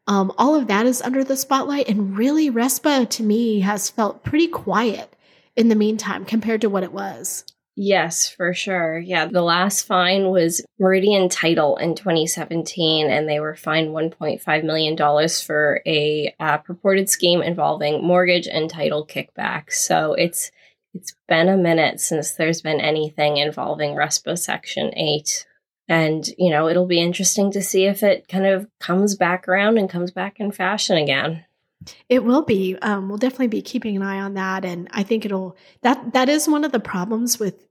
um, 0.05 0.33
all 0.37 0.53
of 0.53 0.67
that 0.67 0.85
is 0.85 1.01
under 1.01 1.23
the 1.23 1.37
spotlight 1.37 1.87
and 1.87 2.17
really 2.17 2.51
respa 2.51 3.09
to 3.11 3.23
me 3.23 3.61
has 3.61 3.89
felt 3.89 4.25
pretty 4.25 4.49
quiet 4.49 5.15
in 5.55 5.69
the 5.69 5.75
meantime 5.75 6.25
compared 6.25 6.59
to 6.59 6.69
what 6.69 6.83
it 6.83 6.91
was 6.91 7.45
Yes, 7.75 8.27
for 8.27 8.53
sure. 8.53 8.99
Yeah, 8.99 9.25
the 9.25 9.41
last 9.41 9.87
fine 9.87 10.29
was 10.29 10.63
Meridian 10.77 11.29
Title 11.29 11.77
in 11.77 11.95
2017, 11.95 13.09
and 13.09 13.29
they 13.29 13.39
were 13.39 13.55
fined 13.55 13.89
$1.5 13.89 14.63
million 14.63 15.29
for 15.45 15.81
a 15.85 16.35
uh, 16.39 16.57
purported 16.57 17.09
scheme 17.09 17.41
involving 17.41 18.03
mortgage 18.03 18.47
and 18.47 18.69
title 18.69 19.07
kickbacks. 19.07 19.73
So 19.73 20.13
it's 20.13 20.51
it's 20.93 21.15
been 21.29 21.47
a 21.47 21.55
minute 21.55 22.01
since 22.01 22.31
there's 22.31 22.61
been 22.61 22.81
anything 22.81 23.37
involving 23.37 23.95
RESPA 23.95 24.37
Section 24.37 24.93
8. 24.97 25.45
And, 25.87 26.27
you 26.37 26.49
know, 26.49 26.67
it'll 26.67 26.85
be 26.85 26.99
interesting 26.99 27.51
to 27.51 27.61
see 27.61 27.85
if 27.85 28.03
it 28.03 28.27
kind 28.27 28.45
of 28.45 28.67
comes 28.79 29.15
back 29.15 29.47
around 29.47 29.77
and 29.77 29.89
comes 29.89 30.11
back 30.11 30.39
in 30.39 30.51
fashion 30.51 30.97
again. 30.97 31.45
It 32.09 32.23
will 32.23 32.43
be. 32.43 32.77
Um, 32.81 33.09
we'll 33.09 33.17
definitely 33.17 33.47
be 33.47 33.61
keeping 33.61 33.95
an 33.95 34.03
eye 34.03 34.19
on 34.19 34.35
that, 34.35 34.65
and 34.65 34.87
I 34.91 35.03
think 35.03 35.25
it'll 35.25 35.57
that 35.81 36.13
that 36.13 36.29
is 36.29 36.47
one 36.47 36.63
of 36.63 36.71
the 36.71 36.79
problems 36.79 37.39
with, 37.39 37.67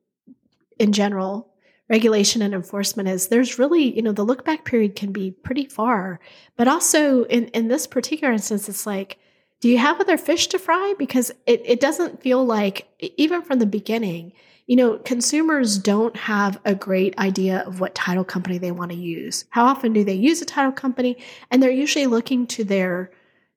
in 0.79 0.93
general, 0.93 1.49
regulation 1.89 2.43
and 2.43 2.55
enforcement 2.55 3.09
is 3.09 3.29
there's 3.29 3.59
really 3.59 3.95
you 3.95 4.03
know 4.03 4.13
the 4.13 4.25
look 4.25 4.45
back 4.45 4.65
period 4.65 4.97
can 4.97 5.13
be 5.13 5.31
pretty 5.31 5.67
far, 5.67 6.21
but 6.57 6.69
also 6.69 7.25
in 7.25 7.47
in 7.49 7.69
this 7.69 7.87
particular 7.87 8.33
instance, 8.33 8.69
it's 8.69 8.87
like, 8.87 9.19
do 9.61 9.69
you 9.69 9.79
have 9.79 10.01
other 10.01 10.19
fish 10.19 10.49
to 10.49 10.59
fry? 10.59 10.95
Because 10.99 11.31
it 11.47 11.63
it 11.65 11.81
doesn't 11.81 12.23
feel 12.23 12.45
like 12.45 12.89
even 13.17 13.43
from 13.43 13.59
the 13.59 13.67
beginning 13.67 14.33
you 14.71 14.77
know, 14.77 14.99
consumers 14.99 15.79
don't 15.79 16.17
have 16.17 16.61
a 16.65 16.77
great 16.77 17.19
idea 17.19 17.65
of 17.67 17.81
what 17.81 17.93
title 17.93 18.23
company 18.23 18.57
they 18.57 18.71
want 18.71 18.93
to 18.93 18.97
use. 18.97 19.45
How 19.51 19.65
often 19.65 19.93
do 19.93 20.05
they 20.05 20.15
use 20.15 20.41
a 20.41 20.45
title 20.45 20.71
company? 20.71 21.17
And 21.51 21.61
they're 21.61 21.73
usually 21.73 22.07
looking 22.07 22.47
to 22.47 22.63
their, 22.63 23.11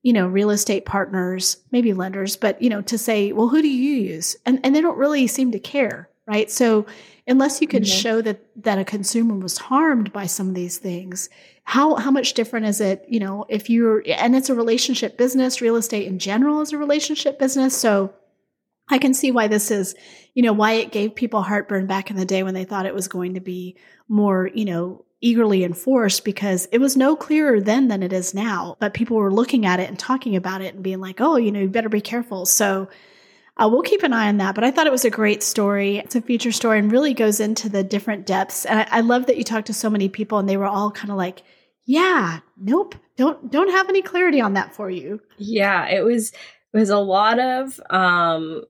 you 0.03 0.13
know, 0.13 0.27
real 0.27 0.51
estate 0.51 0.85
partners, 0.85 1.57
maybe 1.71 1.93
lenders, 1.93 2.35
but, 2.35 2.61
you 2.61 2.69
know, 2.69 2.81
to 2.81 2.97
say, 2.97 3.31
well, 3.31 3.47
who 3.47 3.61
do 3.61 3.69
you 3.69 3.95
use? 3.95 4.35
And, 4.45 4.59
and 4.63 4.75
they 4.75 4.81
don't 4.81 4.97
really 4.97 5.25
seem 5.27 5.51
to 5.53 5.59
care, 5.59 6.09
right? 6.27 6.51
So 6.51 6.85
unless 7.25 7.61
you 7.61 7.67
can 7.67 7.83
mm-hmm. 7.83 7.99
show 7.99 8.21
that, 8.21 8.41
that 8.63 8.77
a 8.77 8.83
consumer 8.83 9.35
was 9.35 9.57
harmed 9.57 10.11
by 10.11 10.25
some 10.25 10.49
of 10.49 10.55
these 10.55 10.77
things, 10.77 11.29
how, 11.63 11.95
how 11.95 12.11
much 12.11 12.33
different 12.33 12.65
is 12.65 12.81
it, 12.81 13.05
you 13.07 13.21
know, 13.21 13.45
if 13.47 13.69
you're, 13.69 14.03
and 14.05 14.35
it's 14.35 14.49
a 14.49 14.55
relationship 14.55 15.17
business, 15.17 15.61
real 15.61 15.77
estate 15.77 16.05
in 16.05 16.19
general 16.19 16.59
is 16.59 16.73
a 16.73 16.77
relationship 16.77 17.39
business. 17.39 17.75
So, 17.75 18.13
I 18.89 18.97
can 18.97 19.13
see 19.13 19.31
why 19.31 19.47
this 19.47 19.71
is, 19.71 19.95
you 20.33 20.43
know, 20.43 20.51
why 20.51 20.73
it 20.73 20.91
gave 20.91 21.15
people 21.15 21.41
heartburn 21.41 21.87
back 21.87 22.11
in 22.11 22.17
the 22.17 22.25
day 22.25 22.43
when 22.43 22.53
they 22.53 22.65
thought 22.65 22.85
it 22.85 22.93
was 22.93 23.07
going 23.07 23.35
to 23.35 23.39
be 23.39 23.77
more, 24.09 24.49
you 24.53 24.65
know, 24.65 25.05
eagerly 25.23 25.63
enforced 25.63 26.25
because 26.25 26.67
it 26.71 26.79
was 26.79 26.97
no 26.97 27.15
clearer 27.15 27.61
then 27.61 27.87
than 27.87 28.03
it 28.03 28.13
is 28.13 28.33
now. 28.33 28.75
But 28.79 28.93
people 28.93 29.17
were 29.17 29.33
looking 29.33 29.65
at 29.65 29.79
it 29.79 29.89
and 29.89 29.97
talking 29.97 30.35
about 30.35 30.61
it 30.61 30.75
and 30.75 30.83
being 30.83 30.99
like, 30.99 31.21
oh, 31.21 31.37
you 31.37 31.51
know, 31.51 31.61
you 31.61 31.69
better 31.69 31.89
be 31.89 32.01
careful. 32.01 32.45
So 32.45 32.89
uh, 33.57 33.69
we'll 33.71 33.81
keep 33.81 34.03
an 34.03 34.13
eye 34.13 34.27
on 34.27 34.37
that. 34.37 34.53
But 34.55 34.63
I 34.63 34.71
thought 34.71 34.87
it 34.87 34.91
was 34.91 35.05
a 35.05 35.09
great 35.09 35.41
story. 35.41 35.97
It's 35.97 36.15
a 36.15 36.21
feature 36.21 36.51
story 36.51 36.79
and 36.79 36.91
really 36.91 37.13
goes 37.13 37.39
into 37.39 37.69
the 37.69 37.83
different 37.83 38.25
depths. 38.25 38.65
And 38.65 38.79
I, 38.79 38.87
I 38.91 39.01
love 39.01 39.27
that 39.27 39.37
you 39.37 39.43
talked 39.43 39.67
to 39.67 39.73
so 39.73 39.89
many 39.89 40.09
people 40.09 40.39
and 40.39 40.49
they 40.49 40.57
were 40.57 40.67
all 40.67 40.91
kind 40.91 41.09
of 41.09 41.17
like, 41.17 41.43
yeah, 41.85 42.39
nope, 42.57 42.95
don't 43.17 43.51
don't 43.51 43.71
have 43.71 43.89
any 43.89 44.01
clarity 44.01 44.41
on 44.41 44.53
that 44.53 44.73
for 44.73 44.89
you. 44.89 45.21
Yeah, 45.37 45.87
it 45.87 46.03
was 46.03 46.31
it 46.31 46.77
was 46.77 46.89
a 46.89 46.99
lot 46.99 47.39
of 47.39 47.79
um 47.89 48.63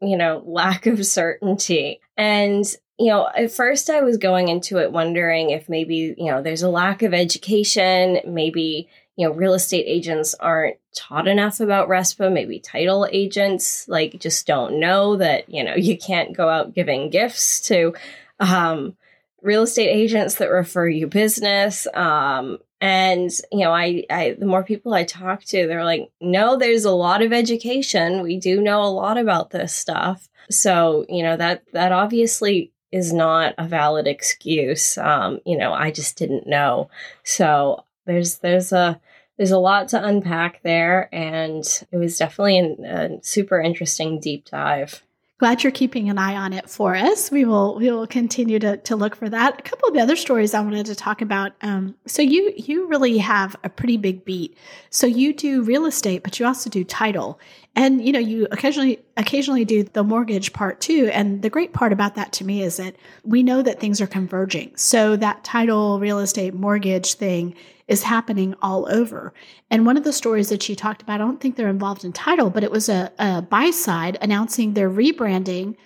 you 0.00 0.16
know, 0.16 0.42
lack 0.46 0.86
of 0.86 1.04
certainty. 1.04 2.00
And, 2.16 2.64
you 3.00 3.06
know, 3.06 3.30
at 3.34 3.50
first 3.50 3.88
I 3.88 4.02
was 4.02 4.18
going 4.18 4.48
into 4.48 4.76
it 4.76 4.92
wondering 4.92 5.48
if 5.48 5.70
maybe, 5.70 6.14
you 6.18 6.30
know, 6.30 6.42
there's 6.42 6.60
a 6.60 6.68
lack 6.68 7.00
of 7.00 7.14
education, 7.14 8.20
maybe, 8.26 8.90
you 9.16 9.26
know, 9.26 9.32
real 9.32 9.54
estate 9.54 9.86
agents 9.86 10.34
aren't 10.34 10.76
taught 10.94 11.26
enough 11.26 11.60
about 11.60 11.88
RESPA, 11.88 12.30
maybe 12.30 12.60
title 12.60 13.08
agents 13.10 13.88
like 13.88 14.20
just 14.20 14.46
don't 14.46 14.78
know 14.78 15.16
that, 15.16 15.48
you 15.48 15.64
know, 15.64 15.74
you 15.76 15.96
can't 15.96 16.36
go 16.36 16.50
out 16.50 16.74
giving 16.74 17.08
gifts 17.08 17.62
to 17.68 17.94
um 18.38 18.94
real 19.40 19.62
estate 19.62 19.88
agents 19.88 20.34
that 20.34 20.50
refer 20.50 20.86
you 20.86 21.06
business. 21.06 21.86
Um, 21.94 22.58
and 22.82 23.30
you 23.50 23.60
know, 23.60 23.72
I, 23.72 24.04
I 24.10 24.36
the 24.38 24.44
more 24.44 24.62
people 24.62 24.92
I 24.92 25.04
talk 25.04 25.42
to, 25.44 25.66
they're 25.66 25.86
like, 25.86 26.10
no, 26.20 26.58
there's 26.58 26.84
a 26.84 26.90
lot 26.90 27.22
of 27.22 27.32
education. 27.32 28.22
We 28.22 28.38
do 28.38 28.60
know 28.60 28.82
a 28.82 28.92
lot 28.92 29.16
about 29.16 29.52
this 29.52 29.74
stuff. 29.74 30.28
So 30.50 31.06
you 31.08 31.22
know 31.22 31.38
that 31.38 31.62
that 31.72 31.92
obviously 31.92 32.72
is 32.92 33.12
not 33.12 33.54
a 33.58 33.66
valid 33.66 34.06
excuse. 34.06 34.98
Um, 34.98 35.40
you 35.44 35.56
know, 35.56 35.72
I 35.72 35.90
just 35.90 36.16
didn't 36.16 36.46
know. 36.46 36.90
So 37.22 37.84
there's 38.06 38.38
there's 38.38 38.72
a 38.72 39.00
there's 39.36 39.50
a 39.50 39.58
lot 39.58 39.88
to 39.88 40.04
unpack 40.04 40.62
there, 40.62 41.08
and 41.12 41.64
it 41.90 41.96
was 41.96 42.18
definitely 42.18 42.58
an, 42.58 42.84
a 42.84 43.24
super 43.24 43.60
interesting 43.60 44.20
deep 44.20 44.46
dive 44.46 45.02
glad 45.40 45.62
you're 45.62 45.72
keeping 45.72 46.10
an 46.10 46.18
eye 46.18 46.36
on 46.36 46.52
it 46.52 46.68
for 46.68 46.94
us. 46.94 47.30
We 47.30 47.46
will 47.46 47.74
we 47.76 47.90
will 47.90 48.06
continue 48.06 48.58
to 48.58 48.76
to 48.76 48.94
look 48.94 49.16
for 49.16 49.26
that. 49.26 49.58
A 49.58 49.62
couple 49.62 49.88
of 49.88 49.94
the 49.94 50.00
other 50.00 50.14
stories 50.14 50.52
I 50.52 50.60
wanted 50.60 50.84
to 50.86 50.94
talk 50.94 51.22
about. 51.22 51.52
Um, 51.62 51.96
so 52.06 52.20
you 52.20 52.52
you 52.56 52.86
really 52.88 53.16
have 53.18 53.56
a 53.64 53.70
pretty 53.70 53.96
big 53.96 54.26
beat. 54.26 54.56
So 54.90 55.06
you 55.06 55.32
do 55.32 55.62
real 55.62 55.86
estate, 55.86 56.22
but 56.22 56.38
you 56.38 56.44
also 56.44 56.68
do 56.68 56.84
title, 56.84 57.40
and 57.74 58.04
you 58.04 58.12
know 58.12 58.18
you 58.18 58.48
occasionally 58.50 59.00
occasionally 59.16 59.64
do 59.64 59.82
the 59.82 60.04
mortgage 60.04 60.52
part 60.52 60.78
too. 60.82 61.08
And 61.10 61.40
the 61.40 61.50
great 61.50 61.72
part 61.72 61.94
about 61.94 62.16
that 62.16 62.32
to 62.34 62.44
me 62.44 62.62
is 62.62 62.76
that 62.76 62.94
we 63.24 63.42
know 63.42 63.62
that 63.62 63.80
things 63.80 64.02
are 64.02 64.06
converging. 64.06 64.76
So 64.76 65.16
that 65.16 65.42
title, 65.42 65.98
real 66.00 66.18
estate, 66.18 66.52
mortgage 66.52 67.14
thing 67.14 67.54
is 67.90 68.04
happening 68.04 68.54
all 68.62 68.90
over. 68.90 69.34
And 69.68 69.84
one 69.84 69.96
of 69.96 70.04
the 70.04 70.12
stories 70.12 70.48
that 70.48 70.62
she 70.62 70.76
talked 70.76 71.02
about, 71.02 71.16
I 71.16 71.18
don't 71.18 71.40
think 71.40 71.56
they're 71.56 71.68
involved 71.68 72.04
in 72.04 72.12
title, 72.12 72.48
but 72.48 72.62
it 72.62 72.70
was 72.70 72.88
a, 72.88 73.12
a 73.18 73.42
Buyside 73.42 74.16
announcing 74.22 74.72
their 74.72 74.88
rebranding 74.88 75.76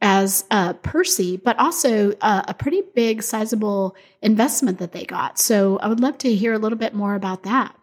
as 0.00 0.44
uh, 0.50 0.72
Percy, 0.72 1.36
but 1.36 1.56
also 1.60 2.14
uh, 2.20 2.42
a 2.48 2.52
pretty 2.52 2.82
big, 2.96 3.22
sizable 3.22 3.94
investment 4.20 4.80
that 4.80 4.90
they 4.90 5.04
got. 5.04 5.38
So 5.38 5.78
I 5.78 5.86
would 5.86 6.00
love 6.00 6.18
to 6.18 6.34
hear 6.34 6.52
a 6.52 6.58
little 6.58 6.76
bit 6.76 6.94
more 6.94 7.14
about 7.14 7.44
that. 7.44 7.76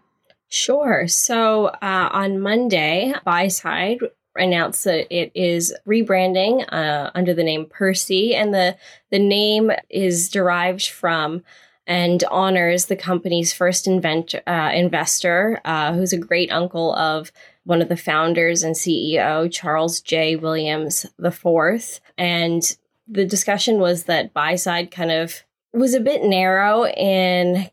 Sure. 0.50 1.08
So 1.08 1.68
uh, 1.68 2.10
on 2.12 2.42
Monday, 2.42 3.14
Buyside 3.26 4.00
announced 4.36 4.84
that 4.84 5.08
it 5.16 5.32
is 5.34 5.74
rebranding 5.88 6.66
uh, 6.68 7.12
under 7.16 7.34
the 7.34 7.44
name 7.44 7.66
Percy, 7.70 8.36
and 8.36 8.54
the 8.54 8.76
the 9.10 9.20
name 9.20 9.72
is 9.90 10.28
derived 10.28 10.88
from 10.88 11.44
and 11.90 12.24
honors 12.30 12.86
the 12.86 12.96
company's 12.96 13.52
first 13.52 13.88
invent, 13.88 14.36
uh, 14.46 14.72
investor, 14.72 15.60
uh, 15.66 15.92
who's 15.92 16.14
a 16.14 16.18
great 16.18 16.52
uncle 16.52 16.94
of 16.94 17.32
one 17.64 17.82
of 17.82 17.90
the 17.90 17.98
founders 17.98 18.62
and 18.62 18.76
CEO, 18.76 19.52
Charles 19.52 20.00
J. 20.00 20.36
Williams 20.36 21.08
IV. 21.24 22.00
And 22.16 22.78
the 23.08 23.26
discussion 23.26 23.80
was 23.80 24.04
that 24.04 24.36
Buyside 24.36 24.92
kind 24.92 25.12
of 25.12 25.44
was 25.74 25.96
a 25.96 26.00
bit 26.00 26.24
narrow 26.24 26.86
in 26.86 27.70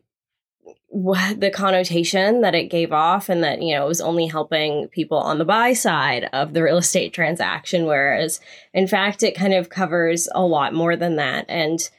the 0.91 1.51
connotation 1.53 2.41
that 2.41 2.55
it 2.55 2.71
gave 2.71 2.93
off 2.93 3.29
and 3.29 3.45
that 3.45 3.61
you 3.61 3.75
know 3.75 3.85
it 3.85 3.89
was 3.89 4.01
only 4.01 4.27
helping 4.27 4.89
people 4.89 5.19
on 5.19 5.37
the 5.37 5.45
buy 5.45 5.75
side 5.75 6.27
of 6.33 6.55
the 6.55 6.63
real 6.63 6.79
estate 6.79 7.13
transaction 7.13 7.85
whereas 7.85 8.41
in 8.73 8.87
fact 8.87 9.23
it 9.23 9.37
kind 9.37 9.53
of 9.53 9.69
covers 9.69 10.27
a 10.35 10.41
lot 10.41 10.73
more 10.73 10.97
than 10.97 11.17
that 11.17 11.45
and 11.51 11.91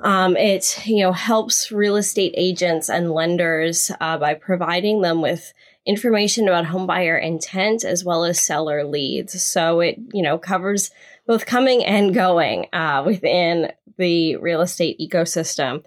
um, 0.00 0.36
it 0.36 0.80
you 0.86 1.02
know 1.02 1.12
helps 1.12 1.70
real 1.70 1.96
estate 1.96 2.34
agents 2.36 2.88
and 2.88 3.12
lenders 3.12 3.90
uh, 4.00 4.18
by 4.18 4.34
providing 4.34 5.02
them 5.02 5.20
with 5.20 5.52
information 5.84 6.48
about 6.48 6.66
homebuyer 6.66 7.20
intent 7.22 7.84
as 7.84 8.04
well 8.04 8.24
as 8.24 8.40
seller 8.40 8.84
leads. 8.84 9.42
So 9.42 9.80
it 9.80 9.98
you 10.12 10.22
know 10.22 10.38
covers 10.38 10.90
both 11.26 11.46
coming 11.46 11.84
and 11.84 12.14
going 12.14 12.66
uh, 12.72 13.02
within 13.06 13.72
the 13.98 14.36
real 14.36 14.60
estate 14.60 14.98
ecosystem. 14.98 15.84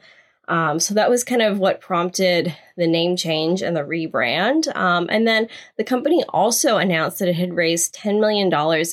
Um, 0.47 0.79
so 0.79 0.93
that 0.93 1.09
was 1.09 1.23
kind 1.23 1.41
of 1.41 1.59
what 1.59 1.81
prompted 1.81 2.55
the 2.77 2.87
name 2.87 3.15
change 3.15 3.61
and 3.61 3.75
the 3.75 3.81
rebrand. 3.81 4.73
Um, 4.75 5.07
and 5.09 5.27
then 5.27 5.47
the 5.77 5.83
company 5.83 6.23
also 6.29 6.77
announced 6.77 7.19
that 7.19 7.29
it 7.29 7.35
had 7.35 7.55
raised 7.55 7.95
$10 7.95 8.19
million 8.19 8.51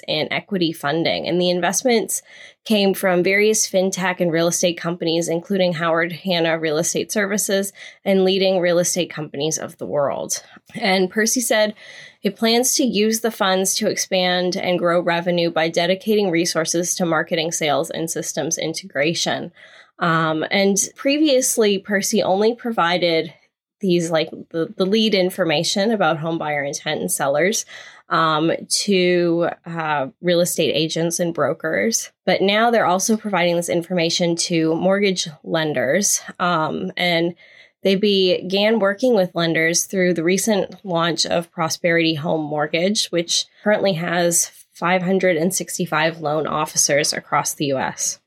in 0.09 0.33
equity 0.33 0.73
funding. 0.73 1.27
And 1.27 1.41
the 1.41 1.51
investments 1.51 2.23
came 2.65 2.95
from 2.95 3.25
various 3.25 3.69
fintech 3.69 4.21
and 4.21 4.31
real 4.31 4.47
estate 4.47 4.79
companies, 4.79 5.29
including 5.29 5.75
Howard 5.75 6.13
Hanna 6.13 6.59
Real 6.59 6.79
Estate 6.79 7.11
Services 7.11 7.73
and 8.05 8.25
leading 8.25 8.61
real 8.61 8.79
estate 8.79 9.11
companies 9.11 9.59
of 9.59 9.77
the 9.79 9.87
world. 9.87 10.43
And 10.77 11.11
Percy 11.11 11.41
said 11.41 11.75
it 12.23 12.37
plans 12.37 12.75
to 12.75 12.85
use 12.85 13.21
the 13.21 13.33
funds 13.33 13.75
to 13.75 13.91
expand 13.91 14.57
and 14.57 14.79
grow 14.79 15.01
revenue 15.01 15.51
by 15.51 15.69
dedicating 15.69 16.31
resources 16.31 16.95
to 16.95 17.05
marketing, 17.05 17.51
sales, 17.51 17.91
and 17.91 18.09
systems 18.09 18.59
integration. 18.59 19.51
Um, 19.99 20.45
and 20.51 20.77
previously, 20.97 21.79
Percy 21.79 22.23
only 22.23 22.55
provided 22.55 23.33
these 23.81 24.11
like 24.11 24.31
the, 24.51 24.73
the 24.77 24.87
lead 24.87 25.15
information 25.15 25.91
about 25.91 26.19
home 26.19 26.39
buyer 26.39 26.65
intent 26.65 27.01
and 27.01 27.13
sellers 27.13 27.67
um, 28.09 28.53
to 28.69 29.49
uh, 29.67 30.09
real 30.21 30.41
estate 30.41 30.73
agents 30.73 31.21
and 31.21 31.35
brokers. 31.35 32.11
But 32.25 32.43
now 32.43 32.71
they're 32.71 32.87
also 32.87 33.17
providing 33.17 33.57
this 33.57 33.69
information 33.69 34.37
to 34.37 34.75
mortgage 34.77 35.29
lenders. 35.45 36.21
Um, 36.39 36.93
and 36.97 37.35
they 37.83 37.97
began 37.97 38.79
working 38.79 39.15
with 39.15 39.35
lenders 39.35 39.87
through 39.87 40.15
the 40.15 40.23
recent 40.23 40.85
launch 40.85 41.27
of 41.27 41.51
Prosperity 41.51 42.15
Home 42.15 42.43
Mortgage, 42.43 43.09
which 43.09 43.47
currently 43.65 43.95
has 43.95 44.47
565 44.73 46.21
loan 46.21 46.47
officers 46.47 47.13
across 47.13 47.55
the 47.55 47.67
US. 47.67 48.21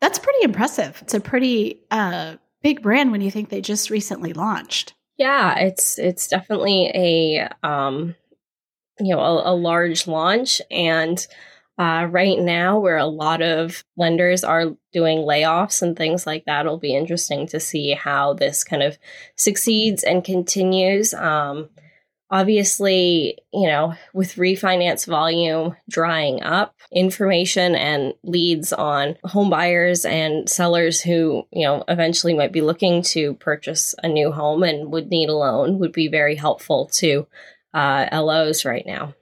That's 0.00 0.18
pretty 0.18 0.42
impressive. 0.42 0.98
It's 1.02 1.14
a 1.14 1.20
pretty 1.20 1.80
uh, 1.90 2.36
big 2.62 2.82
brand 2.82 3.12
when 3.12 3.20
you 3.20 3.30
think 3.30 3.48
they 3.48 3.60
just 3.60 3.90
recently 3.90 4.32
launched. 4.32 4.94
Yeah, 5.18 5.58
it's 5.58 5.98
it's 5.98 6.28
definitely 6.28 6.90
a 6.94 7.48
um, 7.62 8.14
you 8.98 9.14
know 9.14 9.20
a, 9.20 9.52
a 9.52 9.54
large 9.54 10.06
launch, 10.06 10.62
and 10.70 11.26
uh, 11.78 12.06
right 12.10 12.38
now 12.38 12.78
where 12.78 12.98
a 12.98 13.06
lot 13.06 13.42
of 13.42 13.84
lenders 13.96 14.44
are 14.44 14.76
doing 14.92 15.18
layoffs 15.18 15.80
and 15.82 15.96
things 15.96 16.26
like 16.26 16.44
that, 16.44 16.66
it'll 16.66 16.78
be 16.78 16.94
interesting 16.94 17.46
to 17.46 17.58
see 17.58 17.92
how 17.92 18.34
this 18.34 18.64
kind 18.64 18.82
of 18.82 18.98
succeeds 19.36 20.02
and 20.02 20.24
continues. 20.24 21.14
Um, 21.14 21.70
obviously, 22.30 23.38
you 23.52 23.66
know, 23.66 23.94
with 24.14 24.36
refinance 24.36 25.06
volume 25.06 25.76
drying 25.88 26.42
up, 26.42 26.74
information 26.92 27.74
and 27.74 28.14
leads 28.22 28.72
on 28.72 29.16
home 29.24 29.50
buyers 29.50 30.04
and 30.04 30.48
sellers 30.48 31.00
who, 31.00 31.46
you 31.52 31.64
know, 31.66 31.84
eventually 31.88 32.34
might 32.34 32.52
be 32.52 32.60
looking 32.60 33.02
to 33.02 33.34
purchase 33.34 33.94
a 34.02 34.08
new 34.08 34.30
home 34.32 34.62
and 34.62 34.92
would 34.92 35.08
need 35.08 35.28
a 35.28 35.36
loan 35.36 35.78
would 35.78 35.92
be 35.92 36.08
very 36.08 36.36
helpful 36.36 36.86
to 36.86 37.26
uh, 37.74 38.06
LOs 38.12 38.64
right 38.64 38.86
now. 38.86 39.14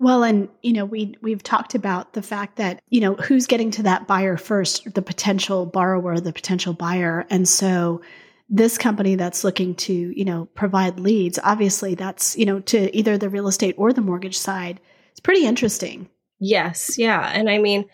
Well, 0.00 0.24
and 0.24 0.48
you 0.60 0.72
know, 0.72 0.84
we 0.84 1.14
we've 1.22 1.42
talked 1.42 1.74
about 1.74 2.12
the 2.12 2.22
fact 2.22 2.56
that 2.56 2.82
you 2.90 3.00
know 3.00 3.14
who's 3.14 3.46
getting 3.46 3.70
to 3.72 3.84
that 3.84 4.06
buyer 4.06 4.36
first, 4.36 4.92
the 4.92 5.02
potential 5.02 5.66
borrower, 5.66 6.20
the 6.20 6.32
potential 6.32 6.74
buyer, 6.74 7.26
and 7.30 7.48
so 7.48 8.02
this 8.48 8.76
company 8.76 9.16
that's 9.16 9.44
looking 9.44 9.74
to, 9.74 9.92
you 9.92 10.24
know, 10.24 10.46
provide 10.54 11.00
leads, 11.00 11.38
obviously 11.42 11.94
that's, 11.94 12.36
you 12.36 12.44
know, 12.44 12.60
to 12.60 12.94
either 12.96 13.16
the 13.16 13.30
real 13.30 13.48
estate 13.48 13.74
or 13.78 13.92
the 13.92 14.02
mortgage 14.02 14.36
side. 14.36 14.80
It's 15.10 15.20
pretty 15.20 15.46
interesting. 15.46 16.08
Yes. 16.38 16.98
Yeah. 16.98 17.30
And 17.32 17.48
I 17.48 17.58
mean, 17.58 17.86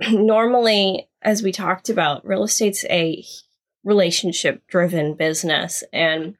normally, 0.10 1.08
as 1.22 1.42
we 1.42 1.52
talked 1.52 1.88
about, 1.88 2.26
real 2.26 2.44
estate's 2.44 2.84
a 2.86 3.24
relationship 3.84 4.66
driven 4.66 5.14
business. 5.14 5.84
And, 5.92 6.36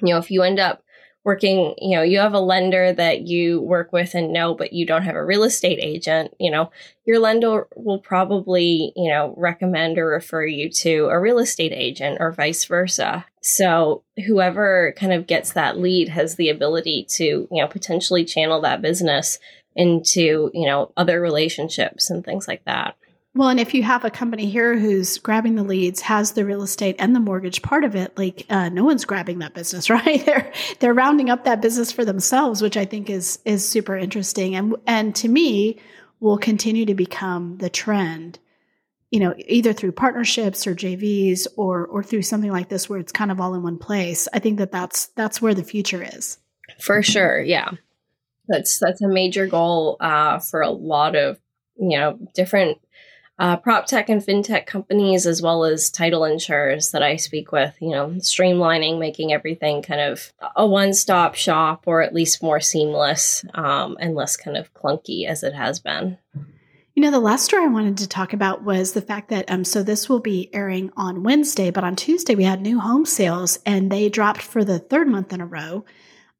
you 0.00 0.14
know, 0.14 0.18
if 0.18 0.30
you 0.30 0.42
end 0.42 0.60
up 0.60 0.84
working, 1.26 1.74
you 1.78 1.96
know, 1.96 2.02
you 2.02 2.20
have 2.20 2.34
a 2.34 2.38
lender 2.38 2.92
that 2.92 3.22
you 3.22 3.60
work 3.60 3.92
with 3.92 4.14
and 4.14 4.32
know, 4.32 4.54
but 4.54 4.72
you 4.72 4.86
don't 4.86 5.02
have 5.02 5.16
a 5.16 5.24
real 5.24 5.42
estate 5.42 5.80
agent, 5.82 6.32
you 6.38 6.48
know, 6.48 6.70
your 7.04 7.18
lender 7.18 7.66
will 7.74 7.98
probably, 7.98 8.92
you 8.94 9.10
know, 9.10 9.34
recommend 9.36 9.98
or 9.98 10.06
refer 10.06 10.46
you 10.46 10.70
to 10.70 11.06
a 11.06 11.18
real 11.18 11.40
estate 11.40 11.72
agent 11.72 12.18
or 12.20 12.30
vice 12.30 12.64
versa. 12.66 13.24
So 13.42 14.04
whoever 14.24 14.94
kind 14.96 15.12
of 15.12 15.26
gets 15.26 15.52
that 15.54 15.78
lead 15.78 16.10
has 16.10 16.36
the 16.36 16.48
ability 16.48 17.08
to, 17.16 17.24
you 17.24 17.48
know, 17.50 17.66
potentially 17.66 18.24
channel 18.24 18.60
that 18.60 18.80
business 18.80 19.40
into, 19.74 20.52
you 20.54 20.64
know, 20.64 20.92
other 20.96 21.20
relationships 21.20 22.08
and 22.08 22.24
things 22.24 22.46
like 22.46 22.64
that. 22.66 22.96
Well, 23.36 23.50
and 23.50 23.60
if 23.60 23.74
you 23.74 23.82
have 23.82 24.02
a 24.02 24.10
company 24.10 24.46
here 24.48 24.78
who's 24.78 25.18
grabbing 25.18 25.56
the 25.56 25.62
leads, 25.62 26.00
has 26.00 26.32
the 26.32 26.46
real 26.46 26.62
estate 26.62 26.96
and 26.98 27.14
the 27.14 27.20
mortgage 27.20 27.60
part 27.60 27.84
of 27.84 27.94
it, 27.94 28.16
like 28.16 28.46
uh, 28.48 28.70
no 28.70 28.82
one's 28.82 29.04
grabbing 29.04 29.40
that 29.40 29.52
business, 29.52 29.90
right? 29.90 30.24
they're 30.24 30.52
they're 30.80 30.94
rounding 30.94 31.28
up 31.28 31.44
that 31.44 31.60
business 31.60 31.92
for 31.92 32.02
themselves, 32.02 32.62
which 32.62 32.78
I 32.78 32.86
think 32.86 33.10
is 33.10 33.38
is 33.44 33.68
super 33.68 33.94
interesting, 33.94 34.56
and 34.56 34.74
and 34.86 35.14
to 35.16 35.28
me 35.28 35.78
will 36.18 36.38
continue 36.38 36.86
to 36.86 36.94
become 36.94 37.58
the 37.58 37.68
trend. 37.68 38.38
You 39.10 39.20
know, 39.20 39.34
either 39.36 39.74
through 39.74 39.92
partnerships 39.92 40.66
or 40.66 40.74
JVs 40.74 41.46
or 41.56 41.86
or 41.86 42.02
through 42.02 42.22
something 42.22 42.50
like 42.50 42.70
this 42.70 42.88
where 42.88 42.98
it's 42.98 43.12
kind 43.12 43.30
of 43.30 43.38
all 43.38 43.54
in 43.54 43.62
one 43.62 43.78
place. 43.78 44.28
I 44.32 44.38
think 44.38 44.56
that 44.58 44.72
that's 44.72 45.08
that's 45.08 45.42
where 45.42 45.54
the 45.54 45.62
future 45.62 46.02
is. 46.02 46.38
For 46.80 47.02
sure, 47.02 47.42
yeah, 47.42 47.72
that's 48.48 48.78
that's 48.78 49.02
a 49.02 49.08
major 49.08 49.46
goal 49.46 49.98
uh, 50.00 50.38
for 50.38 50.62
a 50.62 50.70
lot 50.70 51.16
of 51.16 51.38
you 51.78 51.98
know 51.98 52.18
different 52.34 52.78
uh, 53.38 53.56
prop 53.56 53.86
tech 53.86 54.08
and 54.08 54.22
fintech 54.22 54.66
companies, 54.66 55.26
as 55.26 55.42
well 55.42 55.64
as 55.64 55.90
title 55.90 56.24
insurers 56.24 56.90
that 56.92 57.02
I 57.02 57.16
speak 57.16 57.52
with, 57.52 57.76
you 57.80 57.90
know, 57.90 58.08
streamlining, 58.18 58.98
making 58.98 59.32
everything 59.32 59.82
kind 59.82 60.00
of 60.00 60.32
a 60.54 60.66
one 60.66 60.94
stop 60.94 61.34
shop 61.34 61.84
or 61.86 62.00
at 62.00 62.14
least 62.14 62.42
more 62.42 62.60
seamless 62.60 63.44
um, 63.54 63.96
and 64.00 64.14
less 64.14 64.36
kind 64.36 64.56
of 64.56 64.72
clunky 64.72 65.26
as 65.26 65.42
it 65.42 65.54
has 65.54 65.80
been. 65.80 66.16
You 66.94 67.02
know, 67.02 67.10
the 67.10 67.20
last 67.20 67.44
story 67.44 67.64
I 67.64 67.68
wanted 67.68 67.98
to 67.98 68.08
talk 68.08 68.32
about 68.32 68.62
was 68.62 68.94
the 68.94 69.02
fact 69.02 69.28
that, 69.28 69.50
um, 69.50 69.64
so 69.64 69.82
this 69.82 70.08
will 70.08 70.20
be 70.20 70.48
airing 70.54 70.90
on 70.96 71.22
Wednesday, 71.22 71.70
but 71.70 71.84
on 71.84 71.94
Tuesday 71.94 72.34
we 72.34 72.44
had 72.44 72.62
new 72.62 72.80
home 72.80 73.04
sales 73.04 73.58
and 73.66 73.92
they 73.92 74.08
dropped 74.08 74.40
for 74.40 74.64
the 74.64 74.78
third 74.78 75.08
month 75.08 75.34
in 75.34 75.42
a 75.42 75.46
row. 75.46 75.84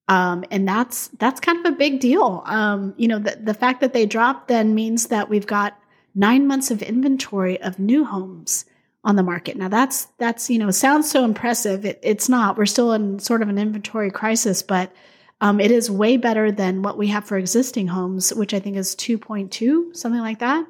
Um, 0.08 0.44
and 0.50 0.66
that's 0.66 1.08
that's 1.18 1.40
kind 1.40 1.66
of 1.66 1.74
a 1.74 1.76
big 1.76 2.00
deal. 2.00 2.42
Um, 2.46 2.94
you 2.96 3.08
know, 3.08 3.18
the, 3.18 3.36
the 3.42 3.52
fact 3.52 3.82
that 3.82 3.92
they 3.92 4.06
dropped 4.06 4.48
then 4.48 4.74
means 4.74 5.08
that 5.08 5.28
we've 5.28 5.46
got 5.46 5.78
nine 6.16 6.48
months 6.48 6.72
of 6.72 6.82
inventory 6.82 7.60
of 7.60 7.78
new 7.78 8.04
homes 8.04 8.64
on 9.04 9.14
the 9.14 9.22
market. 9.22 9.56
Now 9.56 9.68
that's 9.68 10.06
that's 10.18 10.50
you 10.50 10.58
know 10.58 10.72
sounds 10.72 11.08
so 11.08 11.24
impressive. 11.24 11.84
It, 11.84 12.00
it's 12.02 12.28
not. 12.28 12.58
We're 12.58 12.66
still 12.66 12.92
in 12.92 13.20
sort 13.20 13.42
of 13.42 13.48
an 13.48 13.58
inventory 13.58 14.10
crisis, 14.10 14.62
but 14.62 14.92
um, 15.40 15.60
it 15.60 15.70
is 15.70 15.90
way 15.90 16.16
better 16.16 16.50
than 16.50 16.82
what 16.82 16.98
we 16.98 17.08
have 17.08 17.24
for 17.24 17.36
existing 17.36 17.86
homes, 17.86 18.34
which 18.34 18.52
I 18.52 18.58
think 18.58 18.76
is 18.76 18.96
two 18.96 19.18
point 19.18 19.52
two, 19.52 19.92
something 19.94 20.20
like 20.20 20.40
that. 20.40 20.66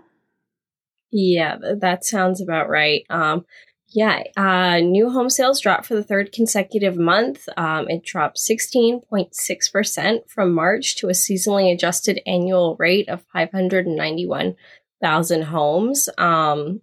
Yeah, 1.11 1.57
that 1.81 2.05
sounds 2.05 2.43
about 2.43 2.69
right. 2.69 3.07
Um, 3.09 3.47
yeah, 3.89 4.25
uh, 4.37 4.81
new 4.81 5.11
home 5.11 5.31
sales 5.31 5.61
dropped 5.61 5.87
for 5.87 5.95
the 5.95 6.03
third 6.03 6.33
consecutive 6.33 6.97
month. 6.97 7.49
Um, 7.57 7.89
it 7.89 8.05
dropped 8.05 8.37
16.6% 8.37 10.29
from 10.29 10.53
March 10.53 10.97
to 10.97 11.09
a 11.09 11.13
seasonally 11.13 11.73
adjusted 11.73 12.21
annual 12.27 12.75
rate 12.79 13.09
of 13.09 13.25
591 13.33 14.57
thousand 15.01 15.43
homes, 15.43 16.09
um, 16.19 16.81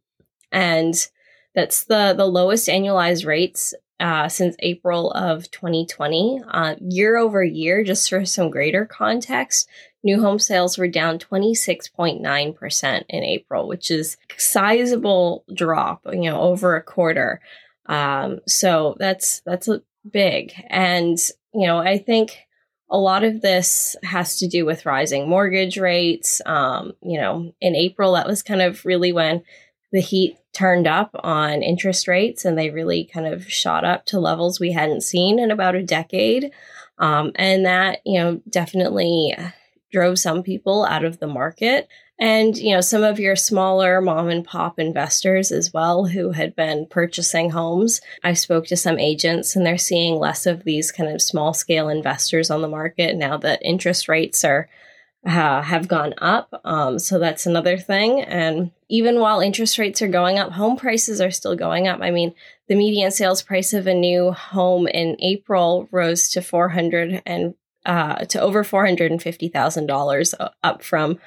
and 0.52 0.96
that's 1.56 1.86
the 1.86 2.14
the 2.16 2.26
lowest 2.26 2.68
annualized 2.68 3.26
rates 3.26 3.74
uh, 4.00 4.28
since 4.28 4.56
April 4.60 5.12
of 5.12 5.50
2020. 5.52 6.42
Uh, 6.48 6.76
year 6.82 7.18
over 7.18 7.44
year, 7.44 7.84
just 7.84 8.10
for 8.10 8.26
some 8.26 8.50
greater 8.50 8.86
context, 8.86 9.70
new 10.04 10.22
home 10.22 10.40
sales 10.40 10.78
were 10.78 10.88
down 10.88 11.20
26.9% 11.20 13.04
in 13.10 13.24
April, 13.24 13.68
which 13.68 13.90
is 13.90 14.18
sizable 14.38 15.46
drop, 15.54 16.02
you 16.12 16.30
know, 16.30 16.42
over 16.42 16.76
a 16.76 16.84
quarter. 16.84 17.40
Um, 17.86 18.40
so 18.48 18.96
that's 19.00 19.42
that's 19.46 19.70
big, 20.10 20.54
and 20.68 21.18
you 21.54 21.68
know, 21.68 21.80
I 21.80 21.98
think 21.98 22.38
a 22.90 22.98
lot 22.98 23.24
of 23.24 23.42
this 23.42 23.96
has 24.04 24.38
to 24.40 24.48
do 24.48 24.66
with 24.66 24.86
rising 24.86 25.28
mortgage 25.28 25.78
rates. 25.78 26.42
Um, 26.46 26.94
you 27.02 27.20
know, 27.20 27.54
in 27.60 27.76
April, 27.76 28.14
that 28.14 28.28
was 28.28 28.44
kind 28.44 28.62
of 28.62 28.86
really 28.86 29.12
when 29.12 29.44
the 29.92 30.02
heat 30.02 30.38
turned 30.54 30.88
up 30.88 31.10
on 31.16 31.64
interest 31.64 32.08
rates 32.08 32.46
and 32.46 32.58
they 32.58 32.70
really 32.70 33.10
kind 33.12 33.26
of 33.26 33.52
shot 33.52 33.84
up 33.84 34.06
to 34.06 34.20
levels 34.20 34.60
we 34.60 34.72
hadn't 34.72 35.02
seen 35.02 35.40
in 35.40 35.50
about 35.50 35.76
a 35.76 35.84
decade. 35.84 36.52
Um, 37.00 37.32
and 37.36 37.66
that, 37.66 38.02
you 38.06 38.20
know, 38.20 38.42
definitely 38.50 39.36
drove 39.92 40.20
some 40.20 40.44
people 40.44 40.86
out 40.86 41.04
of 41.04 41.20
the 41.20 41.28
market 41.28 41.88
and 42.20 42.58
you 42.58 42.74
know 42.74 42.82
some 42.82 43.04
of 43.04 43.20
your 43.20 43.36
smaller 43.36 44.00
mom 44.00 44.30
and 44.30 44.46
pop 44.46 44.80
investors 44.80 45.52
as 45.52 45.74
well 45.74 46.06
who 46.06 46.32
had 46.32 46.56
been 46.56 46.86
purchasing 46.90 47.50
homes. 47.50 48.02
I 48.24 48.34
spoke 48.34 48.68
to 48.68 48.78
some 48.78 49.00
agents 49.00 49.56
and 49.56 49.66
they're 49.66 49.78
seeing 49.78 50.16
less 50.16 50.46
of 50.46 50.64
these 50.64 50.92
kind 50.92 51.10
of 51.10 51.22
small 51.22 51.54
scale 51.54 51.90
investors 51.90 52.50
on 52.50 52.62
the 52.62 52.68
market 52.68 53.16
now 53.16 53.38
that 53.38 53.64
interest 53.64 54.08
rates 54.08 54.44
are 54.44 54.70
uh, 55.26 55.62
have 55.62 55.88
gone 55.88 56.14
up. 56.18 56.54
Um, 56.66 57.00
so 57.00 57.18
that's 57.18 57.46
another 57.46 57.78
thing. 57.78 58.22
And 58.22 58.72
even 58.90 59.22
while 59.22 59.40
interest 59.40 59.78
rates 59.78 60.02
are 60.02 60.08
going 60.10 60.38
up 60.38 60.52
home 60.52 60.76
prices 60.76 61.22
are 61.22 61.32
still 61.32 61.56
going 61.56 61.88
up. 61.88 62.02
I 62.02 62.12
mean 62.12 62.36
the 62.68 62.76
median 62.76 63.12
sales 63.12 63.42
price 63.42 63.74
of 63.74 63.88
a 63.88 63.94
new 63.94 64.32
home 64.32 64.88
in 64.88 65.18
april 65.20 65.88
rose 65.92 66.30
to 66.30 66.42
400 66.42 67.22
and 67.26 67.56
uh, 67.86 68.24
to 68.26 68.40
over 68.40 68.64
$450,000 68.64 70.34
uh, 70.40 70.50
up 70.64 70.84
from 70.84 71.20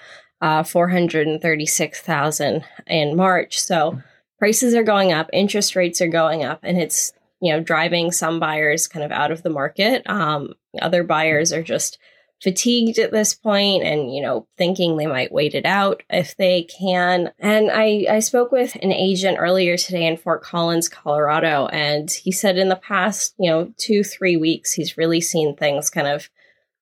uh, 0.46 0.62
436,000 0.62 2.64
in 2.86 3.16
March. 3.16 3.60
So 3.60 4.00
prices 4.38 4.76
are 4.76 4.84
going 4.84 5.12
up, 5.12 5.28
interest 5.32 5.74
rates 5.74 6.00
are 6.00 6.06
going 6.06 6.44
up, 6.44 6.60
and 6.62 6.78
it's 6.78 7.12
you 7.40 7.52
know 7.52 7.60
driving 7.60 8.12
some 8.12 8.38
buyers 8.38 8.86
kind 8.86 9.04
of 9.04 9.10
out 9.10 9.32
of 9.32 9.42
the 9.42 9.50
market. 9.50 10.08
Um, 10.08 10.54
other 10.80 11.02
buyers 11.02 11.52
are 11.52 11.64
just 11.64 11.98
fatigued 12.42 12.98
at 12.98 13.10
this 13.10 13.34
point 13.34 13.82
and 13.82 14.14
you 14.14 14.22
know 14.22 14.46
thinking 14.56 14.96
they 14.96 15.06
might 15.06 15.32
wait 15.32 15.54
it 15.54 15.64
out 15.64 16.02
if 16.10 16.36
they 16.36 16.64
can 16.64 17.32
and 17.38 17.70
i 17.70 18.04
i 18.10 18.18
spoke 18.18 18.52
with 18.52 18.74
an 18.82 18.92
agent 18.92 19.38
earlier 19.40 19.78
today 19.78 20.06
in 20.06 20.18
fort 20.18 20.42
collins 20.42 20.86
colorado 20.86 21.66
and 21.68 22.10
he 22.10 22.30
said 22.30 22.58
in 22.58 22.68
the 22.68 22.76
past 22.76 23.34
you 23.38 23.48
know 23.48 23.72
two 23.78 24.04
three 24.04 24.36
weeks 24.36 24.74
he's 24.74 24.98
really 24.98 25.18
seen 25.18 25.56
things 25.56 25.88
kind 25.88 26.06
of 26.06 26.28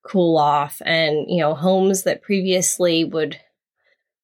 cool 0.03 0.37
off 0.37 0.83
and 0.85 1.31
you 1.31 1.39
know 1.39 1.55
homes 1.55 2.03
that 2.03 2.21
previously 2.21 3.05
would 3.05 3.39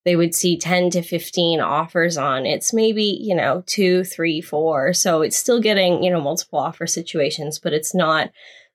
they 0.05 0.17
would 0.17 0.35
see 0.35 0.57
10 0.57 0.91
to 0.91 1.03
15 1.03 1.61
offers 1.61 2.17
on. 2.17 2.47
It's 2.47 2.73
maybe 2.73 3.05
you 3.05 3.35
know 3.35 3.63
two 3.67 4.05
three 4.05 4.41
four. 4.41 4.93
So 4.93 5.23
it's 5.23 5.37
still 5.37 5.61
getting 5.61 6.03
you 6.03 6.11
know 6.11 6.21
multiple 6.21 6.59
offer 6.59 6.87
situations 6.87 7.59
but 7.59 7.73
it's 7.73 7.95
not 7.95 8.31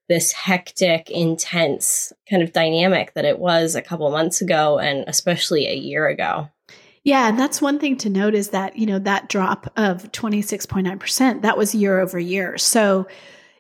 this 0.07 0.31
hectic 0.31 1.09
intense 1.09 2.13
kind 2.29 2.43
of 2.43 2.53
dynamic 2.53 3.13
that 3.13 3.25
it 3.25 3.39
was 3.39 3.75
a 3.75 3.81
couple 3.81 4.09
months 4.11 4.41
ago 4.41 4.77
and 4.77 5.03
especially 5.07 5.67
a 5.67 5.75
year 5.75 6.07
ago. 6.07 6.49
Yeah, 7.03 7.29
and 7.29 7.39
that's 7.39 7.61
one 7.61 7.77
thing 7.77 7.97
to 7.97 8.09
note 8.09 8.33
is 8.33 8.49
that, 8.49 8.77
you 8.77 8.87
know, 8.87 8.97
that 8.99 9.29
drop 9.29 9.71
of 9.77 10.11
26.9%, 10.11 11.43
that 11.43 11.57
was 11.57 11.75
year 11.75 11.99
over 11.99 12.17
year. 12.17 12.57
So, 12.57 13.07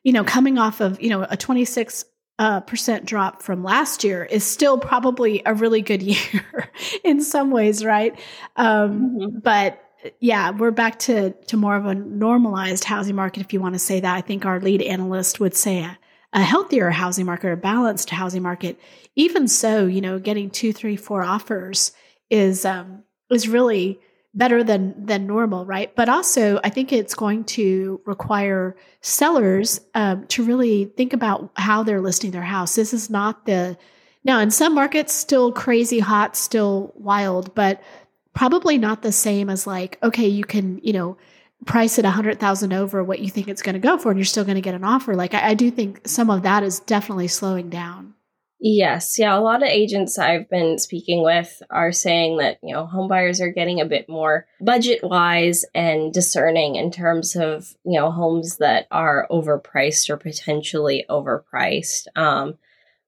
you 0.03 0.13
know, 0.13 0.23
coming 0.23 0.57
off 0.57 0.81
of, 0.81 0.99
you 0.99 1.09
know, 1.09 1.27
a 1.29 1.37
26 1.37 2.05
uh, 2.37 2.59
percent 2.61 3.05
drop 3.05 3.41
from 3.41 3.63
last 3.63 4.03
year 4.03 4.25
is 4.25 4.43
still 4.43 4.77
probably 4.77 5.41
a 5.45 5.53
really 5.53 5.81
good 5.81 6.03
year 6.03 6.69
in 7.03 7.21
some 7.21 7.51
ways, 7.51 7.83
right? 7.83 8.17
Um, 8.55 9.17
mm-hmm. 9.19 9.39
But 9.39 9.81
yeah, 10.19 10.51
we're 10.51 10.71
back 10.71 10.99
to 10.99 11.31
to 11.31 11.57
more 11.57 11.75
of 11.75 11.85
a 11.85 11.95
normalized 11.95 12.83
housing 12.83 13.15
market, 13.15 13.41
if 13.41 13.53
you 13.53 13.59
want 13.59 13.75
to 13.75 13.79
say 13.79 13.99
that. 13.99 14.15
I 14.15 14.21
think 14.21 14.45
our 14.45 14.59
lead 14.59 14.81
analyst 14.81 15.39
would 15.39 15.55
say 15.55 15.79
a, 15.79 15.97
a 16.33 16.41
healthier 16.41 16.89
housing 16.91 17.25
market 17.25 17.51
a 17.51 17.57
balanced 17.57 18.09
housing 18.09 18.43
market. 18.43 18.79
Even 19.15 19.47
so, 19.47 19.85
you 19.85 20.01
know, 20.01 20.19
getting 20.19 20.49
two, 20.49 20.73
three, 20.73 20.95
four 20.95 21.23
offers 21.23 21.91
is 22.29 22.65
um, 22.65 23.03
is 23.31 23.47
really 23.47 23.99
better 24.35 24.63
than 24.63 25.05
than 25.05 25.25
normal, 25.25 25.65
right? 25.65 25.95
But 25.95 26.09
also, 26.09 26.59
I 26.63 26.69
think 26.69 26.91
it's 26.91 27.15
going 27.15 27.45
to 27.45 28.01
require 28.05 28.75
sellers 29.01 29.79
um, 29.95 30.27
to 30.27 30.43
really 30.43 30.85
think 30.85 31.13
about 31.13 31.51
how 31.55 31.83
they're 31.83 32.01
listing 32.01 32.31
their 32.31 32.43
house. 32.43 32.75
This 32.75 32.93
is 32.93 33.09
not 33.09 33.45
the 33.45 33.77
now 34.23 34.39
in 34.39 34.51
some 34.51 34.75
markets 34.75 35.13
still 35.13 35.51
crazy 35.51 35.99
hot, 35.99 36.35
still 36.35 36.93
wild, 36.95 37.55
but 37.55 37.81
probably 38.33 38.77
not 38.77 39.01
the 39.01 39.13
same 39.13 39.49
as 39.49 39.65
like 39.65 39.97
okay, 40.03 40.27
you 40.27 40.43
can 40.43 40.79
you 40.83 40.93
know 40.93 41.17
price 41.65 41.97
it 41.97 42.05
a 42.05 42.11
hundred 42.11 42.39
thousand 42.39 42.73
over 42.73 43.03
what 43.03 43.19
you 43.19 43.29
think 43.29 43.47
it's 43.47 43.61
going 43.61 43.73
to 43.73 43.79
go 43.79 43.97
for, 43.97 44.11
and 44.11 44.19
you're 44.19 44.25
still 44.25 44.43
going 44.43 44.55
to 44.55 44.61
get 44.61 44.75
an 44.75 44.83
offer. 44.83 45.15
Like 45.15 45.33
I, 45.33 45.51
I 45.51 45.53
do 45.53 45.71
think 45.71 46.07
some 46.07 46.29
of 46.29 46.43
that 46.43 46.63
is 46.63 46.81
definitely 46.81 47.29
slowing 47.29 47.69
down. 47.69 48.14
Yes, 48.59 49.19
yeah, 49.19 49.37
a 49.37 49.41
lot 49.41 49.61
of 49.61 49.69
agents 49.69 50.17
I've 50.17 50.49
been 50.49 50.79
speaking 50.79 51.23
with 51.23 51.61
are 51.69 51.91
saying 51.91 52.37
that, 52.37 52.57
you 52.63 52.73
know, 52.73 52.89
homebuyers 52.91 53.41
are 53.41 53.51
getting 53.51 53.81
a 53.81 53.85
bit 53.85 54.07
more 54.07 54.47
budget 54.61 55.03
wise 55.03 55.65
and 55.75 56.13
discerning 56.13 56.75
in 56.75 56.89
terms 56.89 57.35
of, 57.35 57.75
you 57.83 57.99
know, 57.99 58.09
homes 58.11 58.57
that 58.57 58.87
are 58.91 59.27
overpriced 59.29 60.09
or 60.09 60.17
potentially 60.17 61.05
overpriced. 61.09 62.07
Um, 62.15 62.57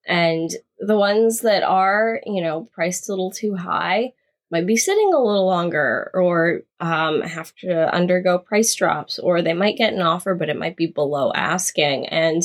and 0.06 0.52
the 0.80 0.98
ones 0.98 1.42
that 1.42 1.64
are, 1.64 2.22
you 2.26 2.42
know, 2.42 2.68
priced 2.74 3.08
a 3.08 3.14
little 3.14 3.32
too 3.32 3.56
high 3.56 4.14
might 4.52 4.68
be 4.68 4.78
sitting 4.78 5.14
a 5.14 5.24
little 5.24 5.46
longer 5.46 6.12
or 6.14 6.62
um, 6.82 7.22
have 7.22 7.56
to 7.56 7.94
undergo 7.94 8.38
price 8.38 8.76
drops, 8.76 9.18
or 9.18 9.42
they 9.42 9.54
might 9.54 9.78
get 9.78 9.94
an 9.94 10.02
offer, 10.02 10.36
but 10.36 10.50
it 10.50 10.60
might 10.60 10.78
be 10.78 10.88
below 10.88 11.32
asking. 11.34 12.08
And 12.08 12.44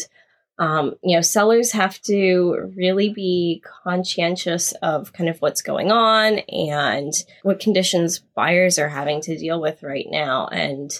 um, 0.58 0.94
you 1.02 1.16
know, 1.16 1.22
sellers 1.22 1.72
have 1.72 2.00
to 2.02 2.72
really 2.76 3.08
be 3.08 3.62
conscientious 3.84 4.72
of 4.82 5.12
kind 5.12 5.30
of 5.30 5.40
what's 5.40 5.62
going 5.62 5.90
on 5.90 6.40
and 6.40 7.12
what 7.42 7.60
conditions 7.60 8.18
buyers 8.18 8.78
are 8.78 8.88
having 8.88 9.20
to 9.22 9.36
deal 9.36 9.60
with 9.60 9.82
right 9.82 10.06
now. 10.10 10.46
And, 10.48 10.90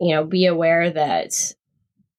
you 0.00 0.14
know, 0.14 0.24
be 0.24 0.46
aware 0.46 0.90
that 0.90 1.54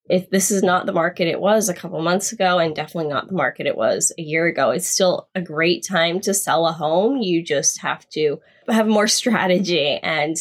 if 0.08 0.28
this 0.30 0.50
is 0.50 0.62
not 0.62 0.86
the 0.86 0.92
market 0.92 1.28
it 1.28 1.40
was 1.40 1.68
a 1.68 1.74
couple 1.74 2.00
months 2.02 2.32
ago 2.32 2.58
and 2.58 2.74
definitely 2.74 3.08
not 3.08 3.28
the 3.28 3.34
market 3.34 3.66
it 3.66 3.76
was 3.76 4.12
a 4.18 4.22
year 4.22 4.46
ago, 4.46 4.70
it's 4.70 4.86
still 4.86 5.28
a 5.34 5.42
great 5.42 5.84
time 5.86 6.20
to 6.20 6.34
sell 6.34 6.66
a 6.66 6.72
home. 6.72 7.18
You 7.18 7.42
just 7.42 7.80
have 7.80 8.08
to 8.10 8.40
have 8.68 8.86
more 8.86 9.08
strategy 9.08 9.98
and 10.02 10.36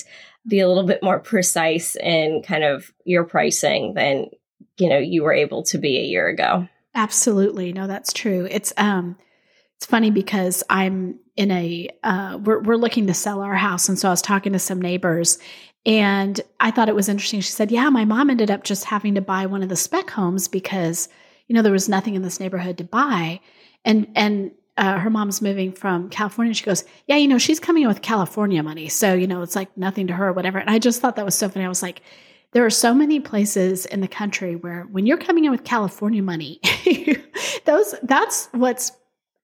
be 0.48 0.60
a 0.60 0.68
little 0.68 0.86
bit 0.86 1.04
more 1.04 1.20
precise 1.20 1.96
in 1.96 2.42
kind 2.42 2.64
of 2.64 2.92
your 3.06 3.24
pricing 3.24 3.94
than 3.94 4.30
you 4.80 4.90
know 4.90 4.98
you 4.98 5.24
were 5.24 5.34
able 5.34 5.64
to 5.64 5.78
be 5.78 5.98
a 5.98 6.04
year 6.04 6.28
ago 6.28 6.68
absolutely 6.96 7.72
no 7.74 7.88
that's 7.88 8.14
true 8.14 8.48
it's 8.50 8.74
um 8.78 9.16
it's 9.78 9.86
funny 9.86 10.12
because 10.12 10.64
i'm 10.70 11.20
in 11.36 11.52
a 11.52 11.90
uh 12.04 12.38
we're, 12.44 12.62
we're 12.62 12.76
looking 12.76 13.08
to 13.08 13.14
sell 13.14 13.42
our 13.42 13.56
house 13.56 13.90
and 13.90 14.00
so 14.00 14.08
i 14.08 14.12
was 14.12 14.22
talking 14.22 14.54
to 14.54 14.60
some 14.60 14.82
neighbors 14.82 15.38
and 15.86 16.42
i 16.60 16.72
thought 16.72 16.90
it 16.90 16.96
was 16.96 17.10
interesting 17.10 17.42
she 17.42 17.52
said 17.52 17.72
yeah 17.72 17.90
my 17.90 18.06
mom 18.06 18.30
ended 18.30 18.52
up 18.52 18.64
just 18.64 18.86
having 18.86 19.16
to 19.16 19.22
buy 19.22 19.46
one 19.46 19.64
of 19.64 19.70
the 19.70 19.76
spec 19.76 20.10
homes 20.10 20.48
because 20.48 21.10
you 21.48 21.56
know 21.56 21.62
there 21.62 21.72
was 21.72 21.90
nothing 21.90 22.16
in 22.16 22.22
this 22.22 22.40
neighborhood 22.40 22.78
to 22.78 22.84
buy 22.84 23.40
and 23.86 24.08
and 24.16 24.52
uh, 24.78 24.98
her 24.98 25.10
mom's 25.10 25.42
moving 25.42 25.74
from 25.74 26.10
California. 26.10 26.54
She 26.54 26.64
goes, 26.64 26.86
Yeah, 27.06 27.18
you 27.18 27.28
know, 27.28 27.38
she's 27.38 27.60
coming 27.60 27.84
in 27.84 27.90
with 27.90 28.02
California 28.02 28.64
money. 28.64 28.88
So, 28.88 29.14
you 29.14 29.28
know, 29.28 29.42
it's 29.42 29.56
like 29.56 29.76
nothing 29.78 30.08
to 30.08 30.14
her 30.14 30.30
or 30.30 30.34
whatever. 30.34 30.58
And 30.58 30.70
I 30.70 30.80
just 30.80 31.02
thought 31.02 31.18
that 31.18 31.26
was 31.26 31.36
so 31.36 31.50
funny. 31.50 31.66
I 31.66 31.70
was 31.70 31.84
like, 31.84 32.02
there 32.52 32.66
are 32.66 32.72
so 32.72 32.94
many 32.94 33.20
places 33.20 33.86
in 33.86 34.02
the 34.02 34.08
country 34.08 34.56
where 34.56 34.88
when 34.92 35.06
you're 35.06 35.18
coming 35.18 35.46
in 35.46 35.52
with 35.52 35.64
California 35.64 36.24
money, 36.24 36.60
those 37.66 37.96
that's 38.04 38.50
what's 38.54 38.92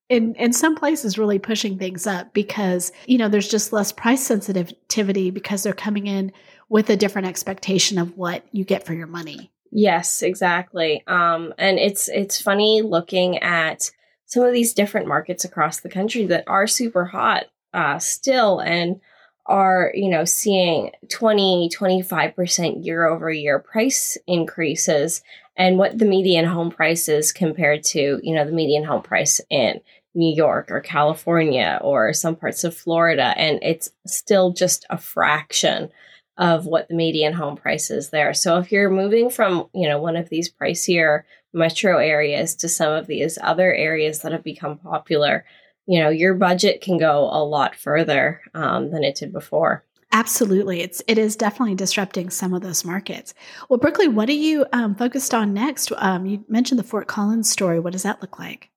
in 0.09 0.35
in 0.35 0.53
some 0.53 0.75
places 0.75 1.17
really 1.17 1.39
pushing 1.39 1.77
things 1.77 2.07
up 2.07 2.33
because 2.33 2.91
you 3.05 3.17
know 3.17 3.29
there's 3.29 3.47
just 3.47 3.73
less 3.73 3.91
price 3.91 4.25
sensitivity 4.25 5.31
because 5.31 5.63
they're 5.63 5.73
coming 5.73 6.07
in 6.07 6.31
with 6.69 6.89
a 6.89 6.97
different 6.97 7.27
expectation 7.27 7.97
of 7.97 8.17
what 8.17 8.43
you 8.51 8.63
get 8.63 8.85
for 8.85 8.93
your 8.93 9.07
money. 9.07 9.51
Yes, 9.71 10.21
exactly. 10.21 11.03
Um, 11.07 11.53
and 11.57 11.77
it's 11.77 12.07
it's 12.09 12.41
funny 12.41 12.81
looking 12.81 13.39
at 13.39 13.91
some 14.25 14.43
of 14.43 14.53
these 14.53 14.73
different 14.73 15.07
markets 15.07 15.45
across 15.45 15.79
the 15.79 15.89
country 15.89 16.25
that 16.27 16.45
are 16.47 16.65
super 16.65 17.05
hot 17.05 17.45
uh, 17.73 17.99
still 17.99 18.59
and 18.59 18.99
are 19.45 19.91
you 19.93 20.09
know 20.09 20.25
seeing 20.25 20.91
20 21.09 21.69
25% 21.69 22.85
year 22.85 23.05
over 23.05 23.31
year 23.31 23.59
price 23.59 24.17
increases 24.27 25.21
and 25.55 25.77
what 25.77 25.97
the 25.97 26.05
median 26.05 26.45
home 26.45 26.71
price 26.71 27.07
is 27.07 27.31
compared 27.31 27.83
to 27.83 28.19
you 28.23 28.33
know 28.33 28.45
the 28.45 28.51
median 28.51 28.83
home 28.83 29.01
price 29.01 29.41
in 29.49 29.79
New 30.13 30.33
York 30.33 30.71
or 30.71 30.79
California 30.79 31.79
or 31.81 32.13
some 32.13 32.35
parts 32.35 32.63
of 32.63 32.75
Florida 32.75 33.33
and 33.37 33.59
it's 33.61 33.91
still 34.05 34.51
just 34.51 34.85
a 34.89 34.97
fraction 34.97 35.89
of 36.37 36.65
what 36.65 36.87
the 36.87 36.95
median 36.95 37.33
home 37.33 37.55
price 37.55 37.89
is 37.89 38.09
there. 38.09 38.33
So 38.33 38.57
if 38.57 38.71
you're 38.71 38.89
moving 38.89 39.29
from, 39.29 39.69
you 39.73 39.87
know, 39.87 39.99
one 39.99 40.17
of 40.17 40.29
these 40.29 40.51
pricier 40.51 41.23
metro 41.53 41.97
areas 41.97 42.55
to 42.55 42.67
some 42.67 42.91
of 42.91 43.07
these 43.07 43.37
other 43.41 43.73
areas 43.73 44.19
that 44.19 44.33
have 44.33 44.43
become 44.43 44.77
popular, 44.77 45.45
you 45.85 46.01
know 46.01 46.09
your 46.09 46.33
budget 46.33 46.81
can 46.81 46.97
go 46.97 47.29
a 47.31 47.43
lot 47.43 47.75
further 47.75 48.41
um, 48.53 48.91
than 48.91 49.03
it 49.03 49.15
did 49.15 49.31
before. 49.31 49.83
Absolutely. 50.11 50.81
It's 50.81 51.01
it 51.07 51.17
is 51.17 51.35
definitely 51.35 51.75
disrupting 51.75 52.29
some 52.29 52.53
of 52.53 52.61
those 52.61 52.85
markets. 52.85 53.33
Well 53.69 53.79
Brooklee 53.79 54.13
what 54.13 54.29
are 54.29 54.33
you 54.33 54.65
um, 54.71 54.95
focused 54.95 55.33
on 55.33 55.53
next? 55.53 55.91
Um, 55.97 56.25
you 56.25 56.45
mentioned 56.47 56.79
the 56.79 56.83
fort 56.83 57.07
collins 57.07 57.49
story. 57.49 57.79
What 57.79 57.93
does 57.93 58.03
that 58.03 58.21
look 58.21 58.39
like? 58.39 58.69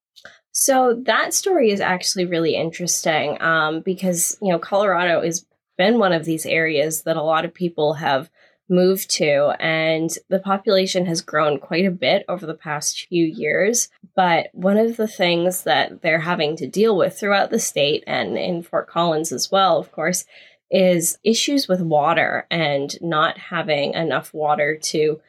So 0.52 1.00
that 1.04 1.34
story 1.34 1.70
is 1.70 1.80
actually 1.80 2.24
really 2.24 2.56
interesting 2.56 3.40
um, 3.40 3.80
because 3.80 4.36
you 4.42 4.50
know 4.50 4.58
colorado 4.58 5.22
has 5.22 5.46
been 5.76 5.98
one 5.98 6.12
of 6.12 6.24
these 6.24 6.44
areas 6.44 7.02
that 7.02 7.16
a 7.16 7.22
lot 7.22 7.44
of 7.44 7.54
people 7.54 7.94
have 7.94 8.28
moved 8.68 9.10
to, 9.10 9.54
and 9.60 10.10
the 10.28 10.38
population 10.38 11.06
has 11.06 11.20
grown 11.20 11.58
quite 11.58 11.86
a 11.86 11.90
bit 11.90 12.24
over 12.28 12.46
the 12.46 12.54
past 12.54 13.06
few 13.08 13.24
years. 13.24 13.88
But 14.14 14.48
one 14.52 14.76
of 14.76 14.96
the 14.96 15.08
things 15.08 15.62
that 15.62 16.02
they're 16.02 16.20
having 16.20 16.56
to 16.56 16.66
deal 16.66 16.96
with 16.96 17.18
throughout 17.18 17.50
the 17.50 17.58
state 17.58 18.04
and 18.06 18.36
in 18.36 18.62
Fort 18.62 18.88
Collins 18.88 19.32
as 19.32 19.50
well, 19.50 19.78
of 19.78 19.92
course, 19.92 20.24
is 20.70 21.18
issues 21.24 21.66
with 21.66 21.80
water 21.80 22.46
and 22.50 23.00
not 23.00 23.38
having 23.38 23.94
enough 23.94 24.34
water 24.34 24.76
to 24.76 25.20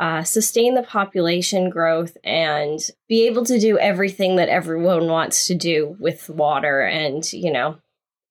uh, 0.00 0.22
sustain 0.22 0.74
the 0.74 0.82
population 0.82 1.70
growth 1.70 2.16
and 2.24 2.80
be 3.08 3.26
able 3.26 3.44
to 3.44 3.60
do 3.60 3.78
everything 3.78 4.36
that 4.36 4.48
everyone 4.48 5.06
wants 5.06 5.46
to 5.46 5.54
do 5.54 5.96
with 5.98 6.28
water 6.28 6.80
and, 6.80 7.32
you 7.32 7.52
know, 7.52 7.76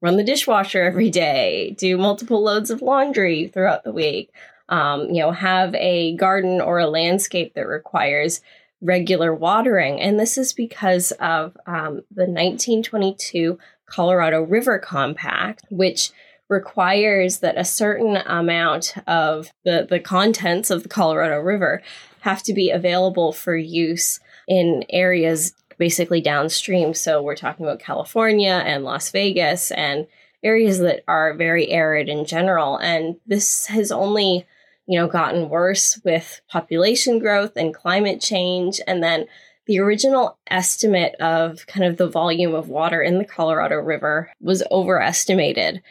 run 0.02 0.18
the 0.18 0.24
dishwasher 0.24 0.84
every 0.84 1.10
day, 1.10 1.74
do 1.80 1.98
multiple 1.98 2.44
loads 2.44 2.70
of 2.70 2.82
laundry 2.82 3.48
throughout 3.48 3.86
the 3.86 3.94
week, 3.94 4.30
um, 4.70 5.10
you 5.10 5.22
know, 5.22 5.32
have 5.32 5.76
a 5.76 6.16
garden 6.16 6.62
or 6.62 6.80
a 6.80 6.88
landscape 6.88 7.54
that 7.56 7.68
requires 7.68 8.42
regular 8.82 9.34
watering. 9.34 10.00
And 10.00 10.20
this 10.20 10.38
is 10.38 10.54
because 10.54 11.12
of 11.14 11.56
um, 11.66 12.02
the 12.12 12.26
1922 12.26 13.58
Colorado 13.86 14.42
River 14.42 14.80
Compact, 14.80 15.64
which 15.70 16.12
requires 16.50 17.40
that 17.40 17.58
a 17.58 17.66
certain 17.66 18.18
amount 18.18 18.96
of 19.08 19.52
the, 19.64 19.88
the 19.90 20.00
contents 20.00 20.70
of 20.70 20.84
the 20.84 20.90
Colorado 20.90 21.40
River 21.40 21.82
have 22.22 22.44
to 22.44 22.54
be 22.54 22.70
available 22.70 23.32
for 23.32 23.56
use 23.56 24.20
in 24.48 24.84
areas 24.90 25.54
basically 25.78 26.22
downstream. 26.22 26.94
So 26.94 27.22
we're 27.22 27.36
talking 27.36 27.66
about 27.66 27.80
California 27.80 28.62
and 28.66 28.84
Las 28.84 29.12
Vegas 29.12 29.72
and 29.72 30.08
areas 30.44 30.80
that 30.80 31.04
are 31.08 31.34
very 31.34 31.70
arid 31.70 32.10
in 32.10 32.26
general. 32.26 32.78
And 32.78 33.18
this 33.26 33.68
has 33.68 33.92
only 33.92 34.46
you 34.86 35.00
know, 35.00 35.08
gotten 35.08 35.50
worse 35.50 36.00
with 36.04 36.42
population 36.50 37.20
growth 37.20 37.54
and 37.56 37.74
climate 37.74 38.20
change. 38.20 38.82
And 38.86 39.02
then 39.02 39.26
the 39.66 39.80
original 39.80 40.38
estimate 40.48 41.16
of 41.16 41.66
kind 41.68 41.86
of 41.86 41.98
the 41.98 42.10
volume 42.10 42.54
of 42.54 42.68
water 42.68 43.02
in 43.02 43.18
the 43.18 43.26
Colorado 43.26 43.76
River 43.76 44.30
was 44.42 44.64
overestimated. 44.72 45.82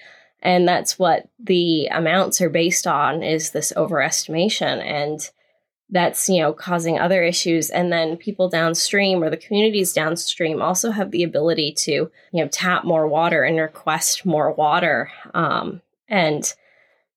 And 0.43 0.69
that's 0.69 0.99
what 0.99 1.29
the 1.38 1.87
amounts 1.87 2.41
are 2.41 2.51
based 2.51 2.87
on 2.87 3.23
is 3.23 3.51
this 3.51 3.73
overestimation. 3.77 4.83
And 4.85 5.21
that's, 5.93 6.29
you 6.29 6.41
know, 6.41 6.55
causing 6.55 6.99
other 6.99 7.23
issues. 7.23 7.69
And 7.69 7.93
then 7.93 8.17
people 8.17 8.49
downstream 8.49 9.23
or 9.23 9.29
the 9.29 9.37
communities 9.37 9.93
downstream 9.93 10.63
also 10.63 10.91
have 10.91 11.11
the 11.11 11.23
ability 11.23 11.73
to, 11.73 11.93
you 11.93 12.11
know, 12.33 12.49
tap 12.49 12.85
more 12.85 13.07
water 13.07 13.45
and 13.45 13.59
request 13.59 14.25
more 14.25 14.51
water. 14.53 15.11
Um, 15.35 15.83
and 16.09 16.53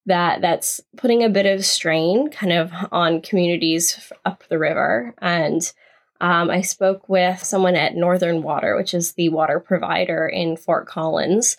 that 0.04 0.42
that's 0.42 0.80
putting 0.96 1.24
a 1.24 1.30
bit 1.30 1.46
of 1.46 1.64
strain 1.64 2.30
kind 2.30 2.52
of 2.52 2.70
on 2.92 3.22
communities 3.22 4.12
up 4.24 4.44
the 4.48 4.58
river. 4.58 5.14
And 5.18 5.72
um, 6.20 6.50
I 6.50 6.60
spoke 6.60 7.08
with 7.08 7.42
someone 7.42 7.76
at 7.76 7.94
Northern 7.94 8.42
Water, 8.42 8.76
which 8.76 8.94
is 8.94 9.12
the 9.12 9.30
water 9.30 9.58
provider 9.58 10.28
in 10.28 10.56
Fort 10.56 10.86
Collins. 10.86 11.56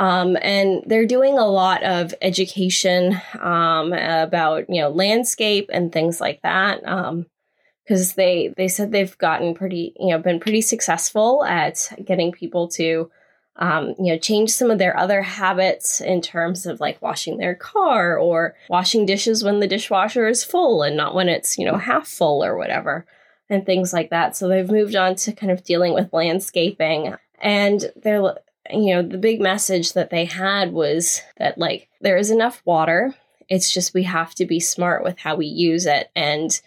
Um, 0.00 0.38
and 0.40 0.82
they're 0.86 1.06
doing 1.06 1.36
a 1.36 1.46
lot 1.46 1.82
of 1.82 2.14
education 2.22 3.20
um, 3.38 3.92
about 3.92 4.64
you 4.70 4.80
know 4.80 4.88
landscape 4.88 5.68
and 5.70 5.92
things 5.92 6.22
like 6.22 6.40
that. 6.40 6.80
Because 6.80 7.26
because 7.84 8.14
they 8.14 8.54
they 8.56 8.66
said 8.66 8.92
they've 8.92 9.16
gotten 9.18 9.54
pretty 9.54 9.92
you 10.00 10.08
know 10.08 10.18
been 10.18 10.40
pretty 10.40 10.62
successful 10.62 11.44
at 11.44 11.92
getting 12.02 12.32
people 12.32 12.66
to 12.68 13.10
um, 13.56 13.94
you 13.98 14.06
know 14.06 14.16
change 14.18 14.50
some 14.50 14.70
of 14.70 14.78
their 14.78 14.96
other 14.96 15.20
habits 15.20 16.00
in 16.00 16.22
terms 16.22 16.64
of 16.64 16.80
like 16.80 17.02
washing 17.02 17.36
their 17.36 17.54
car 17.54 18.18
or 18.18 18.54
washing 18.70 19.04
dishes 19.04 19.44
when 19.44 19.60
the 19.60 19.68
dishwasher 19.68 20.26
is 20.26 20.42
full 20.42 20.82
and 20.82 20.96
not 20.96 21.14
when 21.14 21.28
it's 21.28 21.58
you 21.58 21.66
know 21.66 21.76
half 21.76 22.08
full 22.08 22.42
or 22.42 22.56
whatever 22.56 23.04
and 23.50 23.66
things 23.66 23.92
like 23.92 24.08
that 24.08 24.34
so 24.34 24.48
they've 24.48 24.70
moved 24.70 24.96
on 24.96 25.14
to 25.14 25.30
kind 25.30 25.52
of 25.52 25.62
dealing 25.62 25.92
with 25.92 26.10
landscaping 26.14 27.14
and 27.42 27.92
they're 27.96 28.34
you 28.72 28.94
know 28.94 29.02
the 29.02 29.18
big 29.18 29.40
message 29.40 29.92
that 29.92 30.10
they 30.10 30.24
had 30.24 30.72
was 30.72 31.22
that 31.38 31.58
like 31.58 31.88
there 32.00 32.16
is 32.16 32.30
enough 32.30 32.62
water 32.64 33.14
it's 33.48 33.72
just 33.72 33.94
we 33.94 34.04
have 34.04 34.34
to 34.34 34.46
be 34.46 34.60
smart 34.60 35.02
with 35.02 35.18
how 35.18 35.34
we 35.34 35.46
use 35.46 35.86
it 35.86 36.10
and 36.14 36.60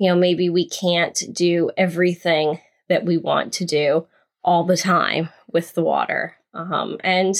you 0.00 0.08
know, 0.08 0.16
maybe 0.16 0.48
we 0.48 0.66
can't 0.66 1.22
do 1.30 1.70
everything 1.76 2.58
that 2.88 3.04
we 3.04 3.18
want 3.18 3.52
to 3.52 3.66
do 3.66 4.06
all 4.42 4.64
the 4.64 4.76
time 4.76 5.28
with 5.52 5.74
the 5.74 5.82
water. 5.82 6.36
Um, 6.54 6.96
and, 7.04 7.34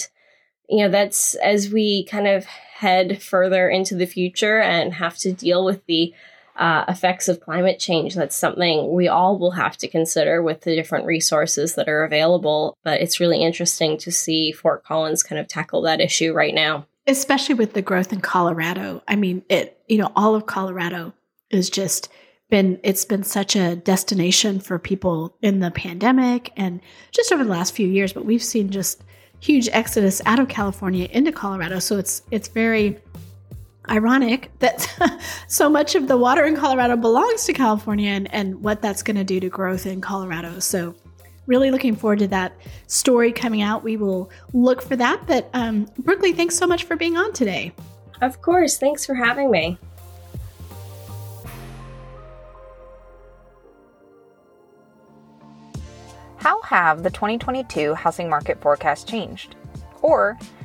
you 0.68 0.84
know, 0.84 0.90
that's 0.90 1.34
as 1.36 1.70
we 1.70 2.04
kind 2.04 2.28
of 2.28 2.44
head 2.44 3.22
further 3.22 3.70
into 3.70 3.94
the 3.96 4.06
future 4.06 4.60
and 4.60 4.92
have 4.92 5.16
to 5.18 5.32
deal 5.32 5.64
with 5.64 5.86
the 5.86 6.12
uh, 6.60 6.84
effects 6.88 7.26
of 7.26 7.40
climate 7.40 7.80
change. 7.80 8.14
That's 8.14 8.36
something 8.36 8.92
we 8.92 9.08
all 9.08 9.38
will 9.38 9.52
have 9.52 9.78
to 9.78 9.88
consider 9.88 10.42
with 10.42 10.60
the 10.60 10.76
different 10.76 11.06
resources 11.06 11.74
that 11.74 11.88
are 11.88 12.04
available. 12.04 12.76
But 12.84 13.00
it's 13.00 13.18
really 13.18 13.42
interesting 13.42 13.96
to 13.98 14.12
see 14.12 14.52
Fort 14.52 14.84
Collins 14.84 15.22
kind 15.22 15.40
of 15.40 15.48
tackle 15.48 15.80
that 15.82 16.02
issue 16.02 16.34
right 16.34 16.54
now. 16.54 16.86
Especially 17.06 17.54
with 17.54 17.72
the 17.72 17.82
growth 17.82 18.12
in 18.12 18.20
Colorado. 18.20 19.02
I 19.08 19.16
mean, 19.16 19.42
it, 19.48 19.80
you 19.88 19.96
know, 19.96 20.12
all 20.14 20.34
of 20.34 20.44
Colorado 20.44 21.14
is 21.48 21.70
just 21.70 22.10
been 22.50 22.78
it's 22.82 23.04
been 23.04 23.22
such 23.22 23.56
a 23.56 23.76
destination 23.76 24.60
for 24.60 24.78
people 24.78 25.36
in 25.40 25.60
the 25.60 25.70
pandemic 25.70 26.52
and 26.56 26.80
just 27.12 27.32
over 27.32 27.44
the 27.44 27.50
last 27.50 27.72
few 27.72 27.86
years 27.86 28.12
but 28.12 28.24
we've 28.24 28.42
seen 28.42 28.70
just 28.70 29.04
huge 29.38 29.68
exodus 29.70 30.20
out 30.26 30.40
of 30.40 30.48
California 30.48 31.08
into 31.12 31.30
Colorado 31.30 31.78
so 31.78 31.96
it's 31.96 32.22
it's 32.32 32.48
very 32.48 32.98
ironic 33.90 34.50
that 34.60 35.20
so 35.48 35.68
much 35.68 35.94
of 35.94 36.08
the 36.08 36.16
water 36.16 36.44
in 36.44 36.56
Colorado 36.56 36.96
belongs 36.96 37.44
to 37.44 37.52
California 37.52 38.10
and, 38.10 38.32
and 38.32 38.62
what 38.62 38.80
that's 38.80 39.02
going 39.02 39.16
to 39.16 39.24
do 39.24 39.40
to 39.40 39.48
growth 39.48 39.86
in 39.86 40.00
Colorado. 40.00 40.58
So 40.60 40.94
really 41.46 41.70
looking 41.70 41.96
forward 41.96 42.20
to 42.20 42.28
that 42.28 42.52
story 42.86 43.32
coming 43.32 43.62
out. 43.62 43.82
We 43.82 43.96
will 43.96 44.30
look 44.52 44.80
for 44.80 44.96
that. 44.96 45.26
But 45.26 45.50
um, 45.52 45.86
Brooklee 46.02 46.36
thanks 46.36 46.56
so 46.56 46.66
much 46.66 46.84
for 46.84 46.96
being 46.96 47.16
on 47.16 47.32
today. 47.32 47.72
Of 48.20 48.40
course. 48.40 48.78
Thanks 48.78 49.04
for 49.04 49.14
having 49.14 49.50
me. 49.50 49.78
How 56.36 56.62
have 56.62 57.02
the 57.02 57.10
2022 57.10 57.94
housing 57.94 58.30
market 58.30 58.60
forecast 58.62 59.06
changed? 59.06 59.56
Or 60.00 60.38